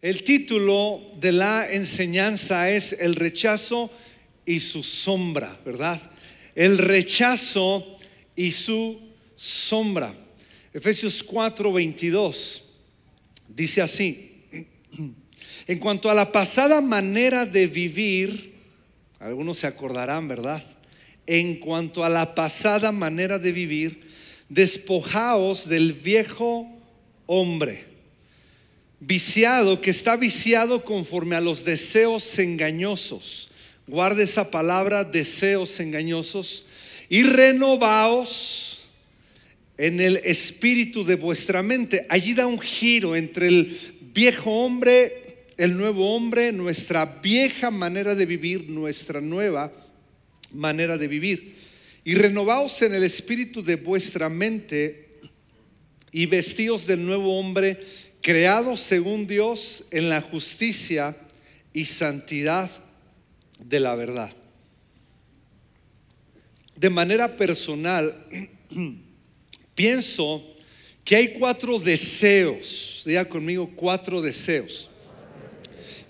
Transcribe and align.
El 0.00 0.22
título 0.22 1.10
de 1.18 1.32
la 1.32 1.66
enseñanza 1.68 2.70
es 2.70 2.94
El 3.00 3.16
rechazo 3.16 3.90
y 4.46 4.60
su 4.60 4.84
sombra, 4.84 5.58
¿verdad? 5.64 6.00
El 6.54 6.78
rechazo 6.78 7.98
y 8.36 8.52
su 8.52 9.00
sombra. 9.34 10.14
Efesios 10.72 11.24
4, 11.24 11.72
22 11.72 12.62
dice 13.48 13.82
así, 13.82 14.44
en 15.66 15.78
cuanto 15.80 16.08
a 16.08 16.14
la 16.14 16.30
pasada 16.30 16.80
manera 16.80 17.44
de 17.44 17.66
vivir, 17.66 18.54
algunos 19.18 19.58
se 19.58 19.66
acordarán, 19.66 20.28
¿verdad? 20.28 20.62
En 21.26 21.56
cuanto 21.56 22.04
a 22.04 22.08
la 22.08 22.36
pasada 22.36 22.92
manera 22.92 23.40
de 23.40 23.50
vivir, 23.50 24.06
despojaos 24.48 25.68
del 25.68 25.92
viejo 25.92 26.68
hombre 27.26 27.97
viciado, 29.00 29.80
que 29.80 29.90
está 29.90 30.16
viciado 30.16 30.84
conforme 30.84 31.36
a 31.36 31.40
los 31.40 31.64
deseos 31.64 32.38
engañosos. 32.38 33.50
Guarde 33.86 34.24
esa 34.24 34.50
palabra, 34.50 35.04
deseos 35.04 35.78
engañosos. 35.80 36.64
Y 37.08 37.22
renovaos 37.22 38.88
en 39.78 40.00
el 40.00 40.16
espíritu 40.24 41.04
de 41.04 41.14
vuestra 41.14 41.62
mente. 41.62 42.04
Allí 42.08 42.34
da 42.34 42.46
un 42.46 42.60
giro 42.60 43.16
entre 43.16 43.46
el 43.46 43.78
viejo 44.12 44.50
hombre, 44.64 45.46
el 45.56 45.76
nuevo 45.76 46.14
hombre, 46.14 46.52
nuestra 46.52 47.04
vieja 47.22 47.70
manera 47.70 48.14
de 48.14 48.26
vivir, 48.26 48.68
nuestra 48.68 49.20
nueva 49.20 49.72
manera 50.52 50.98
de 50.98 51.08
vivir. 51.08 51.56
Y 52.04 52.14
renovaos 52.14 52.82
en 52.82 52.94
el 52.94 53.04
espíritu 53.04 53.62
de 53.62 53.76
vuestra 53.76 54.28
mente 54.28 55.08
y 56.10 56.26
vestíos 56.26 56.86
del 56.86 57.04
nuevo 57.04 57.38
hombre 57.38 57.78
creados 58.22 58.80
según 58.80 59.26
Dios 59.26 59.84
en 59.90 60.08
la 60.08 60.20
justicia 60.20 61.16
y 61.72 61.84
santidad 61.84 62.70
de 63.58 63.80
la 63.80 63.94
verdad. 63.94 64.32
De 66.76 66.90
manera 66.90 67.36
personal, 67.36 68.26
pienso 69.74 70.44
que 71.04 71.16
hay 71.16 71.32
cuatro 71.32 71.78
deseos, 71.78 73.02
diga 73.04 73.24
conmigo 73.24 73.70
cuatro 73.74 74.20
deseos, 74.20 74.90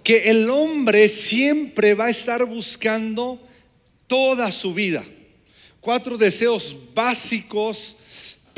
que 0.03 0.31
el 0.31 0.49
hombre 0.51 1.09
siempre 1.09 1.95
va 1.95 2.07
a 2.07 2.11
estar 2.11 2.45
buscando 2.45 3.41
toda 4.07 4.51
su 4.51 4.75
vida. 4.75 5.05
Cuatro 5.81 6.19
deseos 6.19 6.77
básicos 6.95 7.97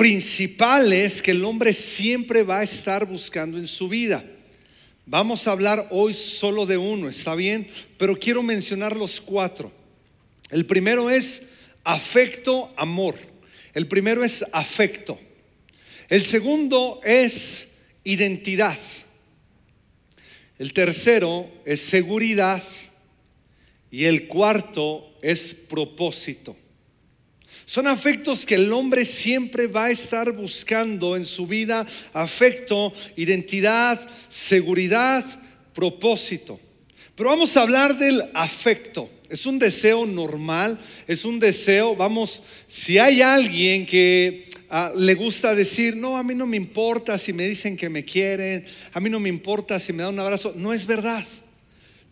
principales 0.01 1.21
que 1.21 1.33
el 1.33 1.45
hombre 1.45 1.75
siempre 1.75 2.43
va 2.43 2.61
a 2.61 2.63
estar 2.63 3.05
buscando 3.05 3.59
en 3.59 3.67
su 3.67 3.87
vida. 3.87 4.25
Vamos 5.05 5.47
a 5.47 5.53
hablar 5.53 5.89
hoy 5.91 6.15
solo 6.15 6.65
de 6.65 6.79
uno, 6.79 7.07
¿está 7.07 7.35
bien? 7.35 7.69
Pero 7.99 8.19
quiero 8.19 8.43
mencionar 8.43 8.97
los 8.97 9.21
cuatro. 9.21 9.71
El 10.49 10.65
primero 10.65 11.11
es 11.11 11.43
afecto, 11.85 12.73
amor. 12.79 13.15
El 13.75 13.89
primero 13.89 14.25
es 14.25 14.43
afecto. 14.53 15.21
El 16.09 16.23
segundo 16.23 16.99
es 17.05 17.69
identidad. 18.03 18.79
El 20.59 20.73
tercero 20.73 21.47
es 21.67 21.79
seguridad. 21.79 22.63
Y 23.91 24.07
el 24.07 24.29
cuarto 24.29 25.15
es 25.21 25.53
propósito. 25.53 26.57
Son 27.71 27.87
afectos 27.87 28.45
que 28.45 28.57
el 28.57 28.73
hombre 28.73 29.05
siempre 29.05 29.69
va 29.69 29.85
a 29.85 29.91
estar 29.91 30.33
buscando 30.33 31.17
en 31.17 31.25
su 31.25 31.47
vida. 31.47 31.87
Afecto, 32.13 32.93
identidad, 33.15 34.01
seguridad, 34.29 35.25
propósito. 35.73 36.59
Pero 37.15 37.31
vamos 37.31 37.57
a 37.57 37.63
hablar 37.63 37.97
del 37.97 38.21
afecto. 38.35 39.09
Es 39.29 39.47
un 39.47 39.61
deseo 39.61 40.05
normal, 40.05 40.81
es 41.07 41.25
un 41.25 41.39
deseo, 41.39 41.95
vamos, 41.95 42.43
si 42.67 42.99
hay 42.99 43.23
alguien 43.23 43.87
que 43.87 44.49
ah, 44.69 44.91
le 44.97 45.15
gusta 45.15 45.55
decir, 45.55 45.97
no, 45.97 46.19
a 46.19 46.25
mí 46.25 46.35
no 46.35 46.49
me 46.49 46.57
importa 46.57 47.17
si 47.19 47.33
me 47.33 47.47
dicen 47.47 47.77
que 47.77 47.89
me 47.89 48.05
quieren, 48.05 48.65
a 48.93 48.99
mí 48.99 49.09
no 49.09 49.21
me 49.21 49.29
importa 49.29 49.79
si 49.79 49.93
me 49.93 50.03
dan 50.03 50.15
un 50.15 50.19
abrazo, 50.19 50.55
no 50.57 50.73
es 50.73 50.85
verdad. 50.85 51.25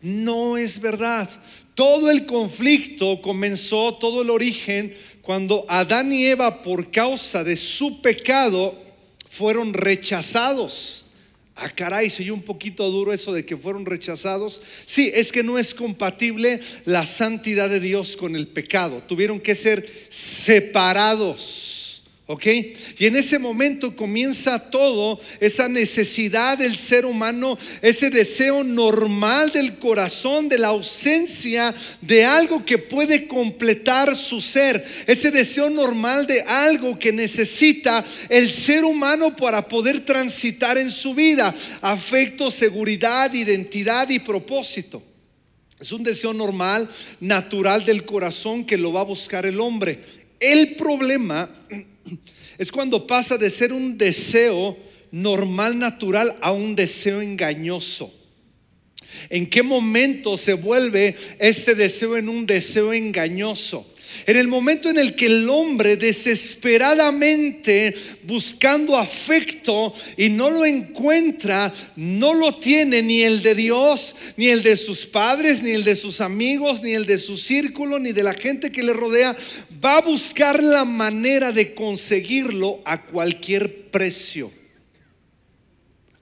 No 0.00 0.56
es 0.56 0.80
verdad. 0.80 1.28
Todo 1.74 2.10
el 2.10 2.26
conflicto 2.26 3.20
comenzó, 3.22 3.94
todo 3.94 4.22
el 4.22 4.30
origen 4.30 4.94
cuando 5.22 5.64
Adán 5.68 6.12
y 6.12 6.24
Eva 6.24 6.62
por 6.62 6.90
causa 6.90 7.44
de 7.44 7.54
su 7.56 8.00
pecado 8.00 8.76
fueron 9.28 9.74
rechazados. 9.74 11.04
Ah, 11.54 11.68
caray, 11.70 12.08
soy 12.08 12.30
un 12.30 12.42
poquito 12.42 12.88
duro 12.90 13.12
eso 13.12 13.32
de 13.32 13.44
que 13.44 13.56
fueron 13.56 13.84
rechazados. 13.84 14.62
Sí, 14.86 15.10
es 15.12 15.32
que 15.32 15.42
no 15.42 15.58
es 15.58 15.74
compatible 15.74 16.60
la 16.84 17.04
santidad 17.04 17.68
de 17.68 17.80
Dios 17.80 18.16
con 18.16 18.36
el 18.36 18.46
pecado. 18.46 19.02
Tuvieron 19.06 19.40
que 19.40 19.54
ser 19.54 20.06
separados. 20.08 21.77
¿Ok? 22.30 22.46
Y 22.98 23.06
en 23.06 23.16
ese 23.16 23.38
momento 23.38 23.96
comienza 23.96 24.58
todo, 24.58 25.18
esa 25.40 25.66
necesidad 25.66 26.58
del 26.58 26.76
ser 26.76 27.06
humano, 27.06 27.58
ese 27.80 28.10
deseo 28.10 28.62
normal 28.62 29.50
del 29.50 29.78
corazón, 29.78 30.46
de 30.46 30.58
la 30.58 30.68
ausencia 30.68 31.74
de 32.02 32.26
algo 32.26 32.66
que 32.66 32.76
puede 32.76 33.26
completar 33.26 34.14
su 34.14 34.42
ser, 34.42 34.84
ese 35.06 35.30
deseo 35.30 35.70
normal 35.70 36.26
de 36.26 36.42
algo 36.42 36.98
que 36.98 37.12
necesita 37.14 38.04
el 38.28 38.50
ser 38.50 38.84
humano 38.84 39.34
para 39.34 39.66
poder 39.66 40.04
transitar 40.04 40.76
en 40.76 40.90
su 40.90 41.14
vida, 41.14 41.54
afecto, 41.80 42.50
seguridad, 42.50 43.32
identidad 43.32 44.06
y 44.10 44.18
propósito. 44.18 45.02
Es 45.80 45.92
un 45.92 46.02
deseo 46.02 46.34
normal, 46.34 46.90
natural 47.20 47.86
del 47.86 48.04
corazón 48.04 48.66
que 48.66 48.76
lo 48.76 48.92
va 48.92 49.00
a 49.00 49.04
buscar 49.04 49.46
el 49.46 49.60
hombre. 49.60 50.18
El 50.38 50.76
problema 50.76 51.48
es 52.58 52.70
cuando 52.72 53.06
pasa 53.06 53.36
de 53.36 53.50
ser 53.50 53.72
un 53.72 53.96
deseo 53.96 54.76
normal, 55.10 55.78
natural, 55.78 56.34
a 56.40 56.52
un 56.52 56.74
deseo 56.76 57.20
engañoso. 57.20 58.12
¿En 59.30 59.48
qué 59.48 59.62
momento 59.62 60.36
se 60.36 60.52
vuelve 60.52 61.16
este 61.38 61.74
deseo 61.74 62.16
en 62.16 62.28
un 62.28 62.46
deseo 62.46 62.92
engañoso? 62.92 63.86
En 64.26 64.36
el 64.36 64.48
momento 64.48 64.88
en 64.88 64.98
el 64.98 65.14
que 65.14 65.26
el 65.26 65.48
hombre 65.48 65.96
desesperadamente 65.96 67.94
buscando 68.24 68.96
afecto 68.96 69.94
y 70.16 70.28
no 70.28 70.50
lo 70.50 70.64
encuentra, 70.64 71.72
no 71.96 72.34
lo 72.34 72.56
tiene 72.56 73.02
ni 73.02 73.22
el 73.22 73.42
de 73.42 73.54
Dios, 73.54 74.14
ni 74.36 74.48
el 74.48 74.62
de 74.62 74.76
sus 74.76 75.06
padres, 75.06 75.62
ni 75.62 75.70
el 75.70 75.84
de 75.84 75.96
sus 75.96 76.20
amigos, 76.20 76.82
ni 76.82 76.92
el 76.92 77.06
de 77.06 77.18
su 77.18 77.36
círculo, 77.36 77.98
ni 77.98 78.12
de 78.12 78.22
la 78.22 78.34
gente 78.34 78.72
que 78.72 78.82
le 78.82 78.92
rodea, 78.92 79.36
va 79.84 79.98
a 79.98 80.02
buscar 80.02 80.62
la 80.62 80.84
manera 80.84 81.52
de 81.52 81.74
conseguirlo 81.74 82.80
a 82.84 83.02
cualquier 83.02 83.90
precio. 83.90 84.50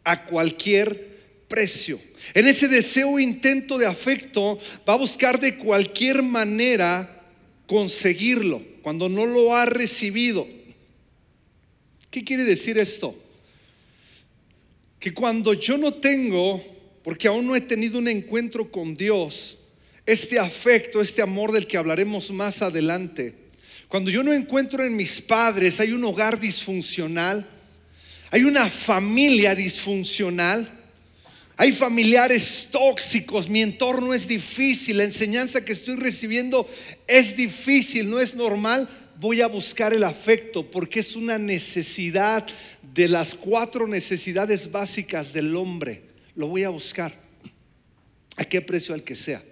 A 0.04 0.24
cualquier 0.26 1.16
precio. 1.48 2.00
En 2.34 2.46
ese 2.46 2.68
deseo 2.68 3.18
intento 3.18 3.78
de 3.78 3.86
afecto 3.86 4.58
va 4.88 4.94
a 4.94 4.98
buscar 4.98 5.38
de 5.40 5.56
cualquier 5.56 6.22
manera 6.22 7.15
conseguirlo, 7.66 8.62
cuando 8.82 9.08
no 9.08 9.26
lo 9.26 9.54
ha 9.54 9.66
recibido. 9.66 10.46
¿Qué 12.10 12.24
quiere 12.24 12.44
decir 12.44 12.78
esto? 12.78 13.14
Que 14.98 15.12
cuando 15.12 15.52
yo 15.52 15.76
no 15.76 15.94
tengo, 15.94 16.62
porque 17.02 17.28
aún 17.28 17.46
no 17.46 17.56
he 17.56 17.60
tenido 17.60 17.98
un 17.98 18.08
encuentro 18.08 18.70
con 18.70 18.96
Dios, 18.96 19.58
este 20.06 20.38
afecto, 20.38 21.00
este 21.00 21.22
amor 21.22 21.52
del 21.52 21.66
que 21.66 21.76
hablaremos 21.76 22.30
más 22.30 22.62
adelante, 22.62 23.34
cuando 23.88 24.10
yo 24.10 24.22
no 24.22 24.32
encuentro 24.32 24.84
en 24.84 24.96
mis 24.96 25.20
padres, 25.20 25.78
hay 25.78 25.92
un 25.92 26.04
hogar 26.04 26.40
disfuncional, 26.40 27.46
hay 28.30 28.42
una 28.42 28.68
familia 28.68 29.54
disfuncional, 29.54 30.75
hay 31.58 31.72
familiares 31.72 32.68
tóxicos, 32.70 33.48
mi 33.48 33.62
entorno 33.62 34.12
es 34.12 34.28
difícil, 34.28 34.98
la 34.98 35.04
enseñanza 35.04 35.64
que 35.64 35.72
estoy 35.72 35.96
recibiendo 35.96 36.68
es 37.06 37.34
difícil, 37.34 38.10
no 38.10 38.20
es 38.20 38.34
normal. 38.34 38.88
Voy 39.18 39.40
a 39.40 39.46
buscar 39.46 39.94
el 39.94 40.04
afecto 40.04 40.70
porque 40.70 41.00
es 41.00 41.16
una 41.16 41.38
necesidad 41.38 42.46
de 42.82 43.08
las 43.08 43.34
cuatro 43.34 43.88
necesidades 43.88 44.70
básicas 44.70 45.32
del 45.32 45.56
hombre. 45.56 46.02
Lo 46.34 46.48
voy 46.48 46.64
a 46.64 46.68
buscar. 46.68 47.18
¿A 48.36 48.44
qué 48.44 48.60
precio 48.60 48.94
al 48.94 49.02
que 49.02 49.16
sea? 49.16 49.42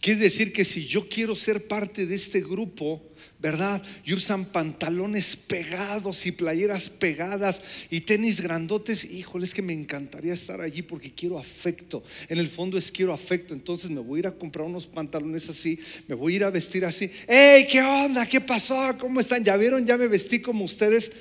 Quiere 0.00 0.20
decir 0.20 0.52
que 0.52 0.64
si 0.64 0.86
yo 0.86 1.08
quiero 1.08 1.34
ser 1.34 1.66
parte 1.66 2.06
de 2.06 2.14
este 2.14 2.40
grupo, 2.40 3.02
¿verdad? 3.38 3.82
Y 4.04 4.14
usan 4.14 4.46
pantalones 4.46 5.36
pegados 5.36 6.26
y 6.26 6.32
playeras 6.32 6.90
pegadas 6.90 7.62
y 7.90 8.00
tenis 8.00 8.40
grandotes, 8.40 9.04
híjole, 9.04 9.44
es 9.44 9.54
que 9.54 9.62
me 9.62 9.72
encantaría 9.72 10.34
estar 10.34 10.60
allí 10.60 10.82
porque 10.82 11.12
quiero 11.12 11.38
afecto. 11.38 12.02
En 12.28 12.38
el 12.38 12.48
fondo 12.48 12.76
es 12.78 12.90
quiero 12.90 13.12
afecto, 13.12 13.54
entonces 13.54 13.90
me 13.90 14.00
voy 14.00 14.18
a 14.18 14.20
ir 14.20 14.26
a 14.26 14.34
comprar 14.34 14.66
unos 14.66 14.86
pantalones 14.86 15.48
así, 15.48 15.78
me 16.06 16.14
voy 16.14 16.34
a 16.34 16.36
ir 16.36 16.44
a 16.44 16.50
vestir 16.50 16.84
así. 16.84 17.10
¡Hey, 17.26 17.66
qué 17.70 17.80
onda! 17.80 18.26
¿Qué 18.26 18.40
pasó? 18.40 18.96
¿Cómo 18.98 19.20
están? 19.20 19.44
¿Ya 19.44 19.56
vieron? 19.56 19.86
Ya 19.86 19.96
me 19.96 20.08
vestí 20.08 20.40
como 20.40 20.64
ustedes 20.64 21.12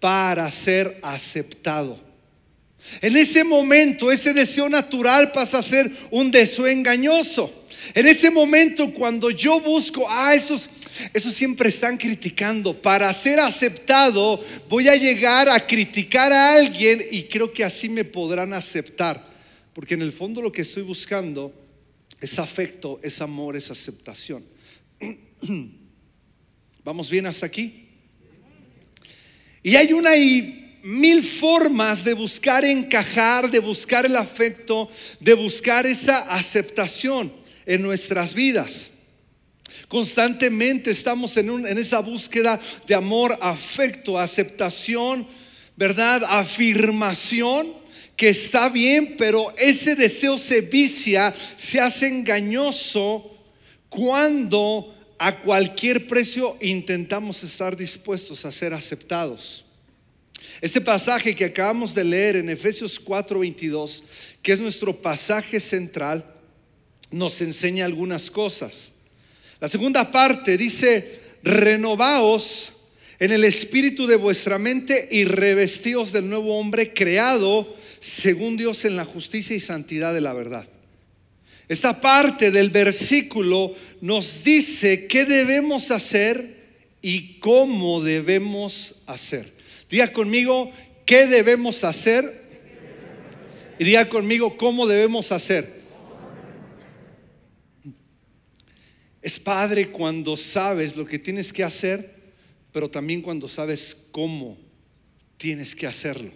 para 0.00 0.50
ser 0.50 1.00
aceptado. 1.02 2.05
En 3.00 3.16
ese 3.16 3.42
momento 3.42 4.12
ese 4.12 4.32
deseo 4.32 4.68
natural 4.68 5.32
pasa 5.32 5.58
a 5.58 5.62
ser 5.62 5.90
un 6.10 6.30
deseo 6.30 6.66
engañoso. 6.66 7.66
En 7.94 8.06
ese 8.06 8.30
momento 8.30 8.92
cuando 8.92 9.30
yo 9.30 9.60
busco, 9.60 10.06
ah, 10.08 10.34
esos, 10.34 10.68
esos 11.12 11.34
siempre 11.34 11.68
están 11.68 11.96
criticando. 11.96 12.80
Para 12.80 13.12
ser 13.12 13.40
aceptado 13.40 14.40
voy 14.68 14.88
a 14.88 14.96
llegar 14.96 15.48
a 15.48 15.66
criticar 15.66 16.32
a 16.32 16.54
alguien 16.54 17.04
y 17.10 17.24
creo 17.24 17.52
que 17.52 17.64
así 17.64 17.88
me 17.88 18.04
podrán 18.04 18.52
aceptar. 18.52 19.34
Porque 19.72 19.94
en 19.94 20.02
el 20.02 20.12
fondo 20.12 20.40
lo 20.40 20.52
que 20.52 20.62
estoy 20.62 20.82
buscando 20.82 21.52
es 22.20 22.38
afecto, 22.38 23.00
es 23.02 23.20
amor, 23.20 23.56
es 23.56 23.70
aceptación. 23.70 24.44
¿Vamos 26.84 27.10
bien 27.10 27.26
hasta 27.26 27.46
aquí? 27.46 27.88
Y 29.62 29.74
hay 29.74 29.92
una 29.92 30.16
y 30.16 30.65
mil 30.86 31.22
formas 31.22 32.04
de 32.04 32.14
buscar 32.14 32.64
encajar, 32.64 33.50
de 33.50 33.58
buscar 33.58 34.06
el 34.06 34.14
afecto, 34.14 34.88
de 35.18 35.34
buscar 35.34 35.84
esa 35.84 36.18
aceptación 36.18 37.32
en 37.66 37.82
nuestras 37.82 38.32
vidas. 38.32 38.90
Constantemente 39.88 40.92
estamos 40.92 41.36
en, 41.36 41.66
en 41.66 41.76
esa 41.76 41.98
búsqueda 41.98 42.60
de 42.86 42.94
amor, 42.94 43.36
afecto, 43.40 44.16
aceptación, 44.16 45.26
¿verdad? 45.76 46.22
Afirmación 46.28 47.74
que 48.16 48.28
está 48.28 48.68
bien, 48.68 49.16
pero 49.18 49.52
ese 49.58 49.96
deseo 49.96 50.38
se 50.38 50.60
vicia, 50.60 51.34
se 51.56 51.80
hace 51.80 52.06
engañoso 52.06 53.36
cuando 53.88 54.94
a 55.18 55.40
cualquier 55.40 56.06
precio 56.06 56.56
intentamos 56.60 57.42
estar 57.42 57.76
dispuestos 57.76 58.44
a 58.44 58.52
ser 58.52 58.72
aceptados. 58.72 59.65
Este 60.60 60.80
pasaje 60.80 61.36
que 61.36 61.44
acabamos 61.44 61.94
de 61.94 62.04
leer 62.04 62.36
en 62.36 62.48
Efesios 62.48 62.98
4:22, 62.98 64.02
que 64.42 64.52
es 64.52 64.60
nuestro 64.60 65.00
pasaje 65.00 65.60
central, 65.60 66.24
nos 67.10 67.40
enseña 67.40 67.84
algunas 67.84 68.30
cosas. 68.30 68.92
La 69.60 69.68
segunda 69.68 70.10
parte 70.10 70.56
dice, 70.56 71.20
renovaos 71.42 72.72
en 73.18 73.32
el 73.32 73.44
espíritu 73.44 74.06
de 74.06 74.16
vuestra 74.16 74.58
mente 74.58 75.08
y 75.10 75.24
revestidos 75.24 76.12
del 76.12 76.28
nuevo 76.28 76.58
hombre 76.58 76.92
creado 76.92 77.74
según 78.00 78.56
Dios 78.56 78.84
en 78.84 78.96
la 78.96 79.04
justicia 79.04 79.56
y 79.56 79.60
santidad 79.60 80.12
de 80.12 80.20
la 80.20 80.34
verdad. 80.34 80.68
Esta 81.68 82.00
parte 82.00 82.50
del 82.50 82.70
versículo 82.70 83.74
nos 84.00 84.44
dice 84.44 85.06
qué 85.06 85.24
debemos 85.24 85.90
hacer 85.90 86.56
y 87.02 87.38
cómo 87.40 88.02
debemos 88.02 88.94
hacer. 89.06 89.55
Diga 89.88 90.12
conmigo, 90.12 90.70
¿qué 91.04 91.26
debemos 91.26 91.84
hacer? 91.84 92.46
Y 93.78 93.84
diga 93.84 94.08
conmigo, 94.08 94.56
¿cómo 94.56 94.86
debemos 94.86 95.32
hacer? 95.32 95.76
Es 99.22 99.38
padre 99.38 99.90
cuando 99.90 100.36
sabes 100.36 100.96
lo 100.96 101.04
que 101.04 101.18
tienes 101.18 101.52
que 101.52 101.64
hacer, 101.64 102.14
pero 102.72 102.90
también 102.90 103.22
cuando 103.22 103.48
sabes 103.48 103.96
cómo 104.12 104.56
tienes 105.36 105.74
que 105.74 105.86
hacerlo. 105.86 106.30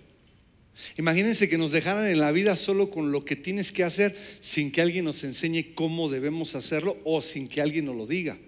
Imagínense 0.97 1.49
que 1.49 1.59
nos 1.59 1.73
dejaran 1.73 2.07
en 2.07 2.21
la 2.21 2.33
vida 2.33 2.57
solo 2.57 2.91
con 2.91 3.13
lo 3.13 3.25
que 3.25 3.37
tienes 3.37 3.73
que 3.73 3.85
hacer 3.85 4.17
sin 4.41 4.73
que 4.73 4.81
alguien 4.81 5.05
nos 5.05 5.23
enseñe 5.25 5.75
cómo 5.75 6.09
debemos 6.09 6.55
hacerlo 6.55 6.99
o 7.05 7.21
sin 7.21 7.49
que 7.49 7.61
alguien 7.61 7.85
nos 7.85 7.97
lo 7.97 8.07
diga. 8.07 8.39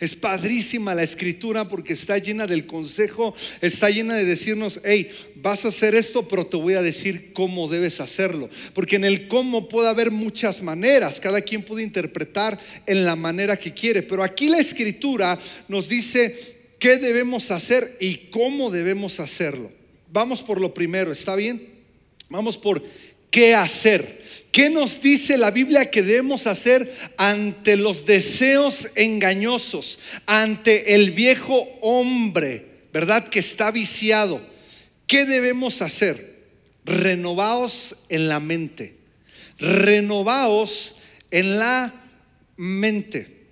Es 0.00 0.16
padrísima 0.16 0.94
la 0.94 1.02
escritura 1.02 1.68
porque 1.68 1.92
está 1.92 2.18
llena 2.18 2.46
del 2.46 2.66
consejo, 2.66 3.34
está 3.60 3.90
llena 3.90 4.14
de 4.14 4.24
decirnos, 4.24 4.80
hey, 4.84 5.10
vas 5.36 5.64
a 5.64 5.68
hacer 5.68 5.94
esto, 5.94 6.26
pero 6.26 6.46
te 6.46 6.56
voy 6.56 6.74
a 6.74 6.82
decir 6.82 7.32
cómo 7.32 7.68
debes 7.68 8.00
hacerlo. 8.00 8.50
Porque 8.74 8.96
en 8.96 9.04
el 9.04 9.28
cómo 9.28 9.68
puede 9.68 9.88
haber 9.88 10.10
muchas 10.10 10.62
maneras, 10.62 11.20
cada 11.20 11.40
quien 11.40 11.62
puede 11.62 11.82
interpretar 11.82 12.58
en 12.86 13.04
la 13.04 13.16
manera 13.16 13.56
que 13.56 13.72
quiere, 13.72 14.02
pero 14.02 14.22
aquí 14.22 14.48
la 14.48 14.58
escritura 14.58 15.38
nos 15.68 15.88
dice 15.88 16.36
qué 16.78 16.98
debemos 16.98 17.50
hacer 17.50 17.96
y 18.00 18.28
cómo 18.30 18.70
debemos 18.70 19.20
hacerlo. 19.20 19.70
Vamos 20.12 20.42
por 20.42 20.60
lo 20.60 20.74
primero, 20.74 21.12
¿está 21.12 21.34
bien? 21.34 21.68
Vamos 22.28 22.58
por 22.58 22.82
qué 23.30 23.54
hacer. 23.54 24.43
¿Qué 24.54 24.70
nos 24.70 25.02
dice 25.02 25.36
la 25.36 25.50
Biblia 25.50 25.90
que 25.90 26.04
debemos 26.04 26.46
hacer 26.46 26.88
ante 27.16 27.76
los 27.76 28.06
deseos 28.06 28.88
engañosos, 28.94 29.98
ante 30.26 30.94
el 30.94 31.10
viejo 31.10 31.66
hombre, 31.80 32.64
verdad, 32.92 33.26
que 33.26 33.40
está 33.40 33.72
viciado? 33.72 34.40
¿Qué 35.08 35.24
debemos 35.24 35.82
hacer? 35.82 36.38
Renovaos 36.84 37.96
en 38.08 38.28
la 38.28 38.38
mente. 38.38 38.94
Renovaos 39.58 40.94
en 41.32 41.58
la 41.58 41.92
mente. 42.56 43.46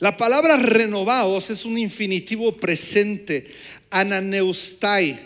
La 0.00 0.16
palabra 0.16 0.56
renovaos 0.56 1.50
es 1.50 1.64
un 1.64 1.78
infinitivo 1.78 2.56
presente, 2.56 3.46
ananeustai, 3.90 5.20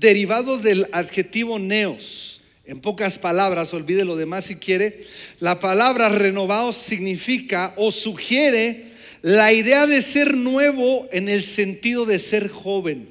derivado 0.00 0.56
del 0.56 0.86
adjetivo 0.92 1.58
neos. 1.58 2.37
En 2.68 2.80
pocas 2.80 3.18
palabras, 3.18 3.72
olvide 3.72 4.04
lo 4.04 4.14
demás 4.14 4.44
si 4.44 4.56
quiere, 4.56 5.00
la 5.40 5.58
palabra 5.58 6.10
renovados 6.10 6.76
significa 6.76 7.72
o 7.76 7.90
sugiere 7.90 8.88
la 9.22 9.54
idea 9.54 9.86
de 9.86 10.02
ser 10.02 10.36
nuevo 10.36 11.08
en 11.10 11.30
el 11.30 11.42
sentido 11.42 12.04
de 12.04 12.18
ser 12.18 12.48
joven. 12.48 13.08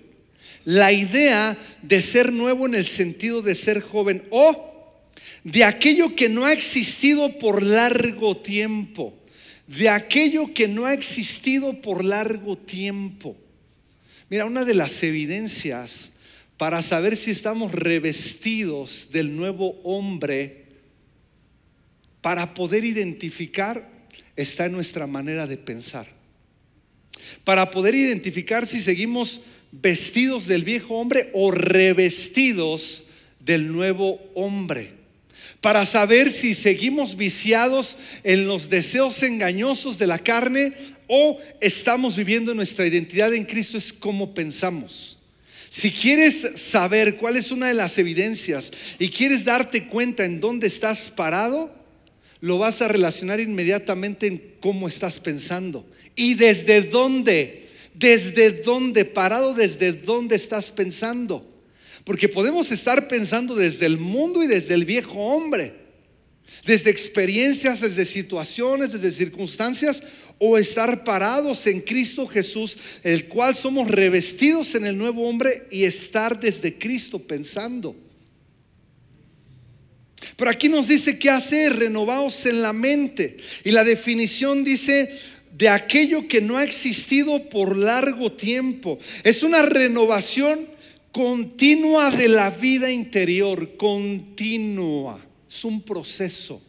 La 0.64 0.92
idea 0.92 1.58
de 1.82 2.02
ser 2.02 2.32
nuevo 2.32 2.68
en 2.68 2.76
el 2.76 2.86
sentido 2.86 3.42
de 3.42 3.56
ser 3.56 3.82
joven 3.82 4.24
o 4.30 5.04
de 5.44 5.64
aquello 5.64 6.14
que 6.14 6.30
no 6.30 6.46
ha 6.46 6.54
existido 6.54 7.40
por 7.40 7.64
largo 7.64 8.38
tiempo. 8.38 9.16
De 9.66 9.90
aquello 9.90 10.54
que 10.54 10.68
no 10.68 10.86
ha 10.86 10.94
existido 10.94 11.82
por 11.82 12.06
largo 12.06 12.60
tiempo. 12.60 13.36
Mira, 14.30 14.46
una 14.46 14.66
de 14.66 14.76
las 14.76 15.02
evidencias 15.02 16.12
para 16.58 16.82
saber 16.82 17.16
si 17.16 17.32
estamos 17.32 17.72
revestidos 17.72 19.10
del 19.12 19.36
nuevo 19.36 19.80
hombre, 19.84 20.66
para 22.22 22.56
poder 22.56 22.84
identificar, 22.84 23.88
está 24.36 24.66
en 24.66 24.72
nuestra 24.72 25.06
manera 25.06 25.46
de 25.46 25.58
pensar. 25.58 26.08
Para 27.44 27.70
poder 27.70 27.94
identificar 27.94 28.68
si 28.68 28.80
seguimos 28.80 29.42
vestidos 29.72 30.48
del 30.48 30.64
viejo 30.64 30.96
hombre 30.96 31.30
o 31.34 31.52
revestidos 31.52 33.04
del 33.40 33.72
nuevo 33.72 34.20
hombre. 34.34 34.94
Para 35.62 35.86
saber 35.86 36.32
si 36.32 36.56
seguimos 36.56 37.16
viciados 37.16 37.98
en 38.24 38.48
los 38.48 38.70
deseos 38.70 39.22
engañosos 39.22 39.98
de 39.98 40.08
la 40.08 40.20
carne 40.20 40.74
o 41.08 41.38
estamos 41.62 42.16
viviendo 42.16 42.54
nuestra 42.54 42.88
identidad 42.88 43.34
en 43.34 43.46
Cristo 43.46 43.78
es 43.78 43.94
como 43.94 44.34
pensamos. 44.34 45.17
Si 45.78 45.92
quieres 45.92 46.44
saber 46.56 47.18
cuál 47.18 47.36
es 47.36 47.52
una 47.52 47.68
de 47.68 47.76
las 47.76 48.00
evidencias 48.00 48.72
y 48.98 49.12
quieres 49.12 49.46
darte 49.46 49.86
cuenta 49.86 50.26
en 50.26 50.40
dónde 50.40 50.66
estás 50.66 51.12
parado, 51.12 51.72
lo 52.42 52.58
vas 52.58 52.82
a 52.82 52.88
relacionar 52.88 53.40
inmediatamente 53.40 54.26
en 54.26 54.56
cómo 54.60 54.88
estás 54.88 55.20
pensando. 55.20 55.86
Y 56.16 56.34
desde 56.34 56.82
dónde, 56.82 57.68
desde 57.94 58.54
dónde, 58.54 59.06
parado 59.06 59.54
desde 59.54 59.94
dónde 59.94 60.36
estás 60.36 60.72
pensando. 60.72 61.48
Porque 62.06 62.28
podemos 62.28 62.72
estar 62.72 63.08
pensando 63.08 63.54
desde 63.54 63.86
el 63.86 64.00
mundo 64.00 64.42
y 64.42 64.48
desde 64.48 64.74
el 64.74 64.84
viejo 64.84 65.20
hombre, 65.20 65.74
desde 66.66 66.90
experiencias, 66.90 67.82
desde 67.82 68.06
situaciones, 68.06 68.92
desde 68.92 69.12
circunstancias, 69.12 70.04
o 70.40 70.58
estar 70.58 71.04
parados 71.04 71.66
en 71.68 71.82
Cristo 71.82 72.28
Jesús, 72.28 72.78
el 73.04 73.28
cual 73.28 73.56
somos 73.56 73.90
revestidos 73.90 74.76
en 74.76 74.86
el 74.86 74.98
nuevo 74.98 75.28
hombre 75.28 75.68
y 75.72 75.84
estar 75.84 76.40
desde 76.40 76.78
Cristo 76.78 77.20
pensando. 77.20 77.96
Pero 80.36 80.52
aquí 80.52 80.70
nos 80.70 80.88
dice 80.88 81.18
qué 81.18 81.30
hacer, 81.30 81.76
renovados 81.78 82.46
en 82.46 82.62
la 82.62 82.74
mente. 82.74 83.38
Y 83.64 83.72
la 83.72 83.84
definición 83.84 84.64
dice 84.64 85.12
de 85.52 85.70
aquello 85.70 86.28
que 86.28 86.42
no 86.42 86.58
ha 86.58 86.64
existido 86.64 87.50
por 87.50 87.76
largo 87.76 88.32
tiempo. 88.32 89.00
Es 89.24 89.42
una 89.42 89.64
renovación 89.64 90.68
continua 91.12 92.12
de 92.12 92.28
la 92.28 92.52
vida 92.52 92.92
interior, 92.92 93.76
continua. 93.78 95.27
Es 95.50 95.64
un 95.64 95.82
proceso. 95.82 96.62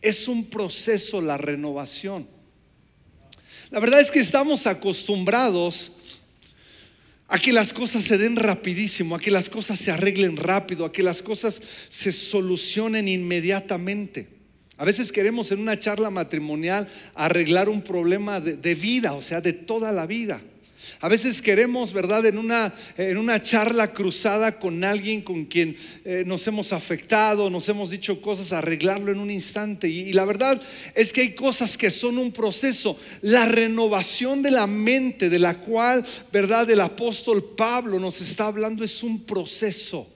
Es 0.00 0.28
un 0.28 0.48
proceso 0.48 1.20
la 1.20 1.38
renovación. 1.38 2.26
La 3.70 3.80
verdad 3.80 4.00
es 4.00 4.10
que 4.10 4.20
estamos 4.20 4.66
acostumbrados 4.66 5.92
a 7.28 7.38
que 7.38 7.52
las 7.52 7.72
cosas 7.72 8.02
se 8.02 8.18
den 8.18 8.34
rapidísimo, 8.34 9.14
a 9.14 9.20
que 9.20 9.30
las 9.30 9.48
cosas 9.48 9.78
se 9.78 9.92
arreglen 9.92 10.36
rápido, 10.36 10.84
a 10.84 10.92
que 10.92 11.04
las 11.04 11.22
cosas 11.22 11.60
se 11.88 12.10
solucionen 12.10 13.06
inmediatamente. 13.06 14.26
A 14.76 14.84
veces 14.84 15.12
queremos 15.12 15.52
en 15.52 15.60
una 15.60 15.78
charla 15.78 16.10
matrimonial 16.10 16.88
arreglar 17.14 17.68
un 17.68 17.82
problema 17.82 18.40
de, 18.40 18.74
vida, 18.74 19.12
o 19.12 19.22
sea, 19.22 19.40
de 19.40 19.52
toda 19.52 19.92
la 19.92 20.06
vida. 20.06 20.42
A 21.00 21.08
veces 21.08 21.40
queremos, 21.40 21.92
¿verdad?, 21.92 22.26
en 22.26 22.38
una, 22.38 22.74
en 22.96 23.16
una 23.16 23.42
charla 23.42 23.92
cruzada 23.92 24.58
con 24.58 24.82
alguien 24.82 25.22
con 25.22 25.44
quien 25.44 25.76
eh, 26.04 26.24
nos 26.26 26.46
hemos 26.46 26.72
afectado, 26.72 27.48
nos 27.50 27.68
hemos 27.68 27.90
dicho 27.90 28.20
cosas, 28.20 28.52
arreglarlo 28.52 29.12
en 29.12 29.20
un 29.20 29.30
instante. 29.30 29.88
Y, 29.88 30.12
la 30.12 30.24
verdad 30.24 30.60
es 30.94 31.12
que 31.12 31.20
hay 31.20 31.34
cosas 31.34 31.76
que 31.76 31.90
son 31.90 32.18
un 32.18 32.32
proceso. 32.32 32.98
La 33.22 33.46
renovación 33.46 34.42
de 34.42 34.50
la 34.50 34.66
mente, 34.66 35.30
de 35.30 35.38
la 35.38 35.58
cual, 35.58 36.04
¿verdad?, 36.32 36.68
el 36.70 36.80
apóstol 36.80 37.54
Pablo 37.56 37.98
nos 37.98 38.20
está 38.20 38.46
hablando, 38.46 38.84
es 38.84 39.02
un 39.02 39.24
proceso. 39.24 40.06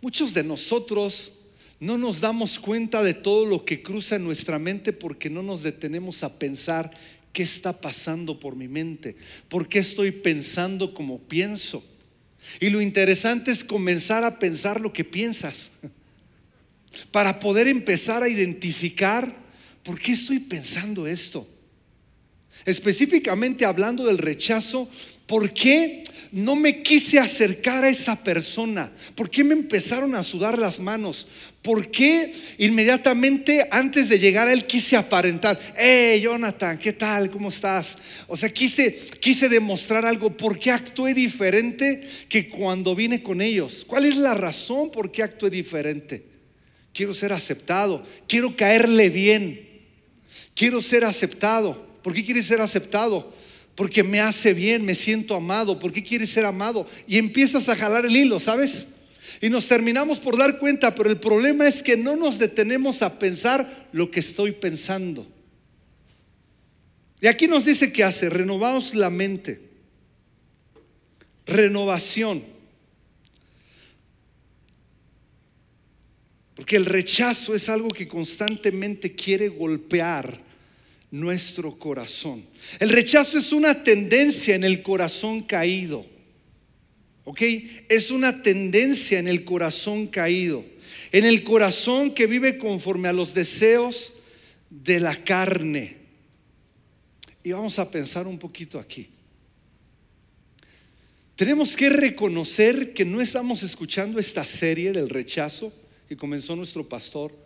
Muchos 0.00 0.34
de 0.34 0.44
nosotros 0.44 1.32
no 1.80 1.98
nos 1.98 2.20
damos 2.20 2.58
cuenta 2.58 3.02
de 3.02 3.14
todo 3.14 3.46
lo 3.46 3.64
que 3.64 3.82
cruza 3.82 4.16
en 4.16 4.24
nuestra 4.24 4.58
mente 4.58 4.92
porque 4.92 5.28
no 5.28 5.42
nos 5.42 5.62
detenemos 5.62 6.22
a 6.22 6.38
pensar 6.38 6.90
qué 7.34 7.42
está 7.42 7.78
pasando 7.78 8.40
por 8.40 8.56
mi 8.56 8.68
mente, 8.68 9.16
por 9.50 9.68
qué 9.68 9.80
estoy 9.80 10.12
pensando 10.12 10.94
como 10.94 11.18
pienso. 11.18 11.84
Y 12.60 12.70
lo 12.70 12.80
interesante 12.80 13.50
es 13.50 13.64
comenzar 13.64 14.24
a 14.24 14.38
pensar 14.38 14.80
lo 14.80 14.92
que 14.92 15.04
piensas, 15.04 15.70
para 17.10 17.40
poder 17.40 17.66
empezar 17.66 18.22
a 18.22 18.28
identificar 18.28 19.30
por 19.82 19.98
qué 19.98 20.12
estoy 20.12 20.38
pensando 20.38 21.06
esto. 21.06 21.46
Específicamente 22.64 23.64
hablando 23.64 24.06
del 24.06 24.18
rechazo, 24.18 24.88
¿por 25.26 25.52
qué 25.52 26.04
no 26.34 26.56
me 26.56 26.82
quise 26.82 27.20
acercar 27.20 27.84
a 27.84 27.88
esa 27.88 28.16
persona? 28.16 28.90
¿Por 29.14 29.30
qué 29.30 29.44
me 29.44 29.54
empezaron 29.54 30.16
a 30.16 30.24
sudar 30.24 30.58
las 30.58 30.80
manos? 30.80 31.28
¿Por 31.62 31.92
qué 31.92 32.32
inmediatamente 32.58 33.68
antes 33.70 34.08
de 34.08 34.18
llegar 34.18 34.48
a 34.48 34.52
él 34.52 34.66
quise 34.66 34.96
aparentar? 34.96 35.60
Hey, 35.76 36.20
Jonathan, 36.20 36.76
¿qué 36.76 36.92
tal? 36.92 37.30
¿Cómo 37.30 37.50
estás? 37.50 37.96
O 38.26 38.36
sea, 38.36 38.52
quise, 38.52 38.98
quise 39.20 39.48
demostrar 39.48 40.04
algo. 40.04 40.36
¿Por 40.36 40.58
qué 40.58 40.72
actué 40.72 41.14
diferente 41.14 42.06
que 42.28 42.48
cuando 42.48 42.96
vine 42.96 43.22
con 43.22 43.40
ellos? 43.40 43.84
¿Cuál 43.86 44.04
es 44.04 44.16
la 44.16 44.34
razón 44.34 44.90
por 44.90 45.12
qué 45.12 45.22
actué 45.22 45.50
diferente? 45.50 46.24
Quiero 46.92 47.14
ser 47.14 47.32
aceptado. 47.32 48.04
Quiero 48.26 48.56
caerle 48.56 49.08
bien. 49.08 49.68
Quiero 50.56 50.80
ser 50.80 51.04
aceptado. 51.04 51.86
¿Por 52.02 52.12
qué 52.12 52.24
quieres 52.24 52.46
ser 52.46 52.60
aceptado? 52.60 53.32
Porque 53.74 54.04
me 54.04 54.20
hace 54.20 54.54
bien, 54.54 54.84
me 54.84 54.94
siento 54.94 55.34
amado, 55.34 55.78
¿por 55.78 55.92
qué 55.92 56.02
quieres 56.02 56.30
ser 56.30 56.44
amado? 56.44 56.86
Y 57.06 57.18
empiezas 57.18 57.68
a 57.68 57.76
jalar 57.76 58.06
el 58.06 58.14
hilo, 58.14 58.38
¿sabes? 58.38 58.86
Y 59.40 59.48
nos 59.48 59.66
terminamos 59.66 60.18
por 60.18 60.38
dar 60.38 60.58
cuenta, 60.58 60.94
pero 60.94 61.10
el 61.10 61.18
problema 61.18 61.66
es 61.66 61.82
que 61.82 61.96
no 61.96 62.14
nos 62.14 62.38
detenemos 62.38 63.02
a 63.02 63.18
pensar 63.18 63.88
lo 63.92 64.10
que 64.10 64.20
estoy 64.20 64.52
pensando. 64.52 65.26
Y 67.20 67.26
aquí 67.26 67.48
nos 67.48 67.64
dice 67.64 67.92
que 67.92 68.04
hace, 68.04 68.30
renovaos 68.30 68.94
la 68.94 69.10
mente, 69.10 69.60
renovación. 71.46 72.44
Porque 76.54 76.76
el 76.76 76.84
rechazo 76.84 77.54
es 77.54 77.68
algo 77.68 77.90
que 77.92 78.06
constantemente 78.06 79.14
quiere 79.14 79.48
golpear 79.48 80.40
nuestro 81.14 81.78
corazón. 81.78 82.44
El 82.80 82.88
rechazo 82.88 83.38
es 83.38 83.52
una 83.52 83.84
tendencia 83.84 84.56
en 84.56 84.64
el 84.64 84.82
corazón 84.82 85.42
caído. 85.42 86.04
¿Ok? 87.22 87.40
Es 87.88 88.10
una 88.10 88.42
tendencia 88.42 89.20
en 89.20 89.28
el 89.28 89.44
corazón 89.44 90.08
caído. 90.08 90.64
En 91.12 91.24
el 91.24 91.44
corazón 91.44 92.12
que 92.12 92.26
vive 92.26 92.58
conforme 92.58 93.06
a 93.06 93.12
los 93.12 93.32
deseos 93.32 94.12
de 94.68 94.98
la 94.98 95.22
carne. 95.22 95.98
Y 97.44 97.52
vamos 97.52 97.78
a 97.78 97.88
pensar 97.88 98.26
un 98.26 98.38
poquito 98.38 98.80
aquí. 98.80 99.08
Tenemos 101.36 101.76
que 101.76 101.90
reconocer 101.90 102.92
que 102.92 103.04
no 103.04 103.20
estamos 103.20 103.62
escuchando 103.62 104.18
esta 104.18 104.44
serie 104.44 104.92
del 104.92 105.08
rechazo 105.08 105.72
que 106.08 106.16
comenzó 106.16 106.56
nuestro 106.56 106.88
pastor 106.88 107.43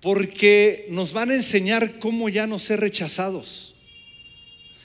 porque 0.00 0.86
nos 0.90 1.12
van 1.12 1.30
a 1.30 1.34
enseñar 1.34 1.98
cómo 1.98 2.28
ya 2.28 2.46
no 2.46 2.58
ser 2.58 2.80
rechazados. 2.80 3.74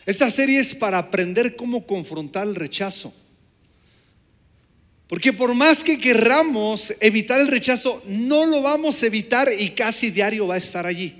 Esta 0.05 0.31
serie 0.31 0.59
es 0.59 0.73
para 0.73 0.97
aprender 0.97 1.55
cómo 1.55 1.85
confrontar 1.85 2.47
el 2.47 2.55
rechazo. 2.55 3.13
Porque 5.07 5.33
por 5.33 5.53
más 5.53 5.83
que 5.83 5.99
querramos 5.99 6.93
evitar 7.01 7.39
el 7.39 7.49
rechazo, 7.49 8.01
no 8.05 8.45
lo 8.45 8.61
vamos 8.61 9.03
a 9.03 9.07
evitar 9.07 9.49
y 9.51 9.71
casi 9.71 10.09
diario 10.09 10.47
va 10.47 10.55
a 10.55 10.57
estar 10.57 10.85
allí. 10.85 11.13